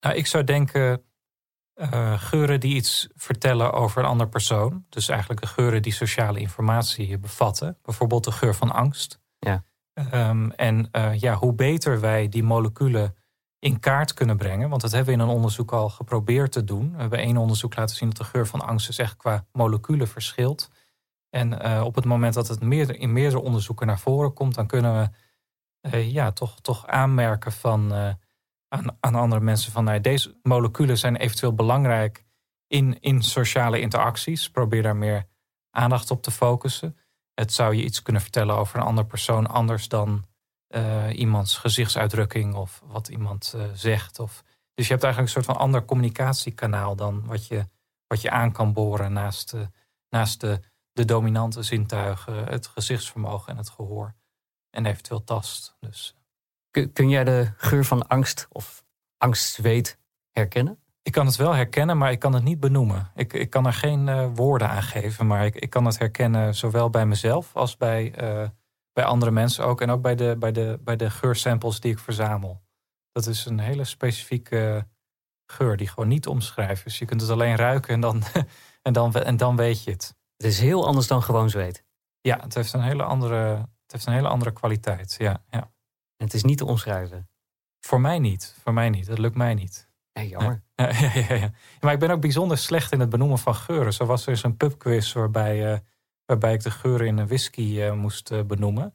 Nou, 0.00 0.16
ik 0.16 0.26
zou 0.26 0.44
denken 0.44 1.09
uh, 1.80 2.20
geuren 2.20 2.60
die 2.60 2.74
iets 2.74 3.08
vertellen 3.14 3.72
over 3.72 4.02
een 4.02 4.08
ander 4.08 4.28
persoon. 4.28 4.84
Dus 4.88 5.08
eigenlijk 5.08 5.40
de 5.40 5.46
geuren 5.46 5.82
die 5.82 5.92
sociale 5.92 6.40
informatie 6.40 7.18
bevatten. 7.18 7.78
Bijvoorbeeld 7.82 8.24
de 8.24 8.32
geur 8.32 8.54
van 8.54 8.70
angst. 8.70 9.20
Ja. 9.38 9.64
Um, 10.12 10.50
en 10.50 10.88
uh, 10.92 11.18
ja, 11.18 11.34
hoe 11.34 11.54
beter 11.54 12.00
wij 12.00 12.28
die 12.28 12.42
moleculen 12.42 13.14
in 13.58 13.80
kaart 13.80 14.14
kunnen 14.14 14.36
brengen. 14.36 14.68
Want 14.68 14.80
dat 14.80 14.90
hebben 14.90 15.14
we 15.14 15.20
in 15.22 15.28
een 15.28 15.34
onderzoek 15.34 15.72
al 15.72 15.88
geprobeerd 15.88 16.52
te 16.52 16.64
doen. 16.64 16.92
We 16.92 17.00
hebben 17.00 17.18
één 17.18 17.36
onderzoek 17.36 17.76
laten 17.76 17.96
zien 17.96 18.08
dat 18.08 18.18
de 18.18 18.24
geur 18.24 18.46
van 18.46 18.60
angst 18.60 18.86
dus 18.86 18.98
echt 18.98 19.16
qua 19.16 19.46
moleculen 19.52 20.08
verschilt. 20.08 20.70
En 21.30 21.66
uh, 21.66 21.82
op 21.84 21.94
het 21.94 22.04
moment 22.04 22.34
dat 22.34 22.48
het 22.48 22.60
meer, 22.60 22.96
in 22.96 23.12
meerdere 23.12 23.42
onderzoeken 23.42 23.86
naar 23.86 23.98
voren 23.98 24.32
komt, 24.32 24.54
dan 24.54 24.66
kunnen 24.66 25.12
we 25.80 26.10
ja, 26.10 26.32
toch, 26.32 26.60
toch 26.60 26.86
aanmerken 26.86 27.52
van, 27.52 27.92
aan, 29.00 29.14
andere 29.14 29.40
mensen 29.40 29.72
van 29.72 29.84
nou, 29.84 30.00
deze 30.00 30.38
moleculen 30.42 30.98
zijn 30.98 31.16
eventueel 31.16 31.54
belangrijk 31.54 32.24
in, 32.66 33.00
in 33.00 33.22
sociale 33.22 33.80
interacties. 33.80 34.50
Probeer 34.50 34.82
daar 34.82 34.96
meer 34.96 35.26
aandacht 35.70 36.10
op 36.10 36.22
te 36.22 36.30
focussen. 36.30 36.96
Het 37.34 37.52
zou 37.52 37.74
je 37.74 37.84
iets 37.84 38.02
kunnen 38.02 38.22
vertellen 38.22 38.56
over 38.56 38.76
een 38.76 38.86
andere 38.86 39.06
persoon 39.06 39.46
anders 39.46 39.88
dan 39.88 40.24
uh, 40.68 41.18
iemands 41.18 41.58
gezichtsuitdrukking 41.58 42.54
of 42.54 42.82
wat 42.84 43.08
iemand 43.08 43.52
uh, 43.56 43.62
zegt. 43.74 44.18
Of, 44.18 44.42
dus 44.74 44.86
je 44.86 44.92
hebt 44.92 45.04
eigenlijk 45.04 45.34
een 45.34 45.42
soort 45.42 45.56
van 45.56 45.64
ander 45.64 45.84
communicatiekanaal 45.84 46.96
dan 46.96 47.26
wat 47.26 47.46
je, 47.46 47.68
wat 48.06 48.20
je 48.20 48.30
aan 48.30 48.52
kan 48.52 48.72
boren 48.72 49.12
naast, 49.12 49.54
uh, 49.54 49.60
naast 50.08 50.40
de, 50.40 50.60
de 50.92 51.04
dominante 51.04 51.62
zintuigen, 51.62 52.44
het 52.44 52.66
gezichtsvermogen 52.66 53.52
en 53.52 53.56
het 53.56 53.70
gehoor. 53.70 54.14
En 54.70 54.86
eventueel 54.86 55.24
tast. 55.24 55.76
Dus. 55.80 56.19
Kun, 56.70 57.08
jij 57.08 57.24
de 57.24 57.52
geur 57.56 57.84
van 57.84 58.06
angst 58.06 58.46
of 58.50 58.84
angstzweet 59.18 59.98
herkennen? 60.30 60.78
Ik 61.02 61.12
kan 61.12 61.26
het 61.26 61.36
wel 61.36 61.52
herkennen, 61.52 61.98
maar 61.98 62.10
ik 62.10 62.18
kan 62.18 62.34
het 62.34 62.44
niet 62.44 62.60
benoemen. 62.60 63.10
Ik, 63.14 63.32
ik 63.32 63.50
kan 63.50 63.66
er 63.66 63.72
geen 63.72 64.34
woorden 64.34 64.68
aan 64.68 64.82
geven, 64.82 65.26
maar 65.26 65.44
ik, 65.44 65.54
ik 65.54 65.70
kan 65.70 65.84
het 65.84 65.98
herkennen 65.98 66.54
zowel 66.54 66.90
bij 66.90 67.06
mezelf 67.06 67.56
als 67.56 67.76
bij 67.76 68.12
bij 68.92 69.04
andere 69.04 69.30
mensen 69.30 69.64
ook. 69.64 69.80
En 69.80 69.90
ook 69.90 70.02
bij 70.02 70.14
de, 70.14 70.36
bij 70.38 70.52
de, 70.52 70.78
bij 70.80 70.96
de 70.96 71.10
geursamples 71.10 71.80
die 71.80 71.92
ik 71.92 71.98
verzamel. 71.98 72.62
Dat 73.12 73.26
is 73.26 73.46
een 73.46 73.58
hele 73.58 73.84
specifieke 73.84 74.86
geur 75.46 75.76
die 75.76 75.88
gewoon 75.88 76.08
niet 76.08 76.26
omschrijven. 76.26 76.84
Dus 76.84 76.98
je 76.98 77.04
kunt 77.04 77.20
het 77.20 77.30
alleen 77.30 77.56
ruiken 77.56 77.94
en 77.94 78.00
dan, 78.00 78.22
en 78.82 78.92
dan, 78.92 79.14
en 79.14 79.36
dan 79.36 79.56
weet 79.56 79.84
je 79.84 79.90
het. 79.90 80.14
Het 80.36 80.46
is 80.46 80.60
heel 80.60 80.86
anders 80.86 81.06
dan 81.06 81.22
gewoon 81.22 81.50
zweet. 81.50 81.84
Ja, 82.20 82.38
het 82.40 82.54
heeft 82.54 82.72
een 82.72 82.82
hele 82.82 83.02
andere, 83.02 83.36
het 83.56 83.92
heeft 83.92 84.06
een 84.06 84.12
hele 84.12 84.28
andere 84.28 84.52
kwaliteit. 84.52 85.14
Ja, 85.18 85.42
ja. 85.50 85.70
En 86.20 86.26
het 86.26 86.34
is 86.34 86.42
niet 86.42 86.58
te 86.58 86.64
omschrijven. 86.64 87.28
Voor 87.80 88.00
mij 88.00 88.18
niet. 88.18 88.56
Voor 88.62 88.72
mij 88.72 88.90
niet. 88.90 89.06
Dat 89.06 89.18
lukt 89.18 89.36
mij 89.36 89.54
niet. 89.54 89.88
Ja, 90.12 90.22
jammer. 90.22 90.62
Ja, 90.74 90.88
ja, 90.92 91.10
ja, 91.14 91.34
ja, 91.34 91.52
Maar 91.80 91.92
ik 91.92 91.98
ben 91.98 92.10
ook 92.10 92.20
bijzonder 92.20 92.58
slecht 92.58 92.92
in 92.92 93.00
het 93.00 93.08
benoemen 93.08 93.38
van 93.38 93.54
geuren. 93.54 93.92
Zo 93.92 94.06
was 94.06 94.22
er 94.22 94.28
eens 94.28 94.42
een 94.42 94.56
pubquiz 94.56 95.12
waarbij 95.12 95.72
uh, 95.72 95.78
waarbij 96.24 96.52
ik 96.52 96.62
de 96.62 96.70
geuren 96.70 97.06
in 97.06 97.18
een 97.18 97.26
whisky 97.26 97.62
uh, 97.62 97.92
moest 97.92 98.30
uh, 98.30 98.42
benoemen. 98.42 98.94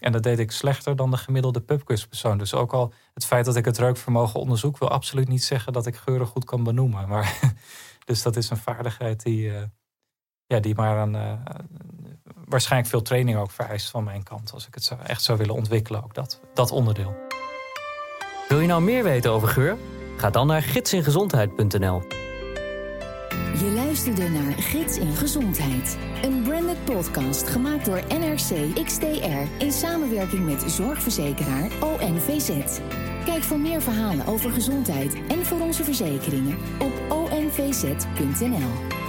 En 0.00 0.12
dat 0.12 0.22
deed 0.22 0.38
ik 0.38 0.50
slechter 0.50 0.96
dan 0.96 1.10
de 1.10 1.16
gemiddelde 1.16 1.60
pubquizpersoon. 1.60 2.38
Dus 2.38 2.54
ook 2.54 2.72
al 2.72 2.92
het 3.14 3.26
feit 3.26 3.44
dat 3.44 3.56
ik 3.56 3.64
het 3.64 3.78
reukvermogen 3.78 4.40
onderzoek... 4.40 4.78
wil 4.78 4.90
absoluut 4.90 5.28
niet 5.28 5.44
zeggen 5.44 5.72
dat 5.72 5.86
ik 5.86 5.96
geuren 5.96 6.26
goed 6.26 6.44
kan 6.44 6.64
benoemen. 6.64 7.08
Maar, 7.08 7.54
dus 8.04 8.22
dat 8.22 8.36
is 8.36 8.50
een 8.50 8.56
vaardigheid 8.56 9.22
die, 9.22 9.52
ja, 10.46 10.60
die 10.60 10.74
maar 10.74 11.08
uh, 11.08 11.32
waarschijnlijk 12.48 12.90
veel 12.90 13.02
training 13.02 13.38
ook 13.38 13.50
vereist 13.50 13.90
van 13.90 14.04
mijn 14.04 14.22
kant. 14.22 14.52
Als 14.52 14.66
ik 14.66 14.74
het 14.74 14.84
zou, 14.84 15.00
echt 15.06 15.22
zou 15.22 15.38
willen 15.38 15.54
ontwikkelen, 15.54 16.04
ook 16.04 16.14
dat, 16.14 16.40
dat 16.54 16.70
onderdeel. 16.70 17.16
Wil 18.48 18.60
je 18.60 18.66
nou 18.66 18.82
meer 18.82 19.02
weten 19.02 19.30
over 19.30 19.48
geur? 19.48 19.76
Ga 20.16 20.30
dan 20.30 20.46
naar 20.46 20.62
gidsingezondheid.nl. 20.62 22.02
Je 23.58 23.72
luisterde 23.74 24.28
naar 24.28 24.52
Gids 24.52 24.98
in 24.98 25.16
Gezondheid. 25.16 25.98
Een 26.22 26.42
branded 26.42 26.84
podcast 26.84 27.48
gemaakt 27.48 27.84
door 27.84 28.02
NRC 28.08 28.84
XTR 28.84 29.64
in 29.64 29.72
samenwerking 29.72 30.44
met 30.44 30.64
zorgverzekeraar 30.66 31.70
ONVZ. 31.80 32.80
Kijk 33.24 33.42
voor 33.42 33.58
meer 33.58 33.82
verhalen 33.82 34.26
over 34.26 34.50
gezondheid 34.50 35.16
en 35.28 35.46
voor 35.46 35.60
onze 35.60 35.84
verzekeringen 35.84 36.58
op 36.78 36.92
onvz.nl. 37.08 39.05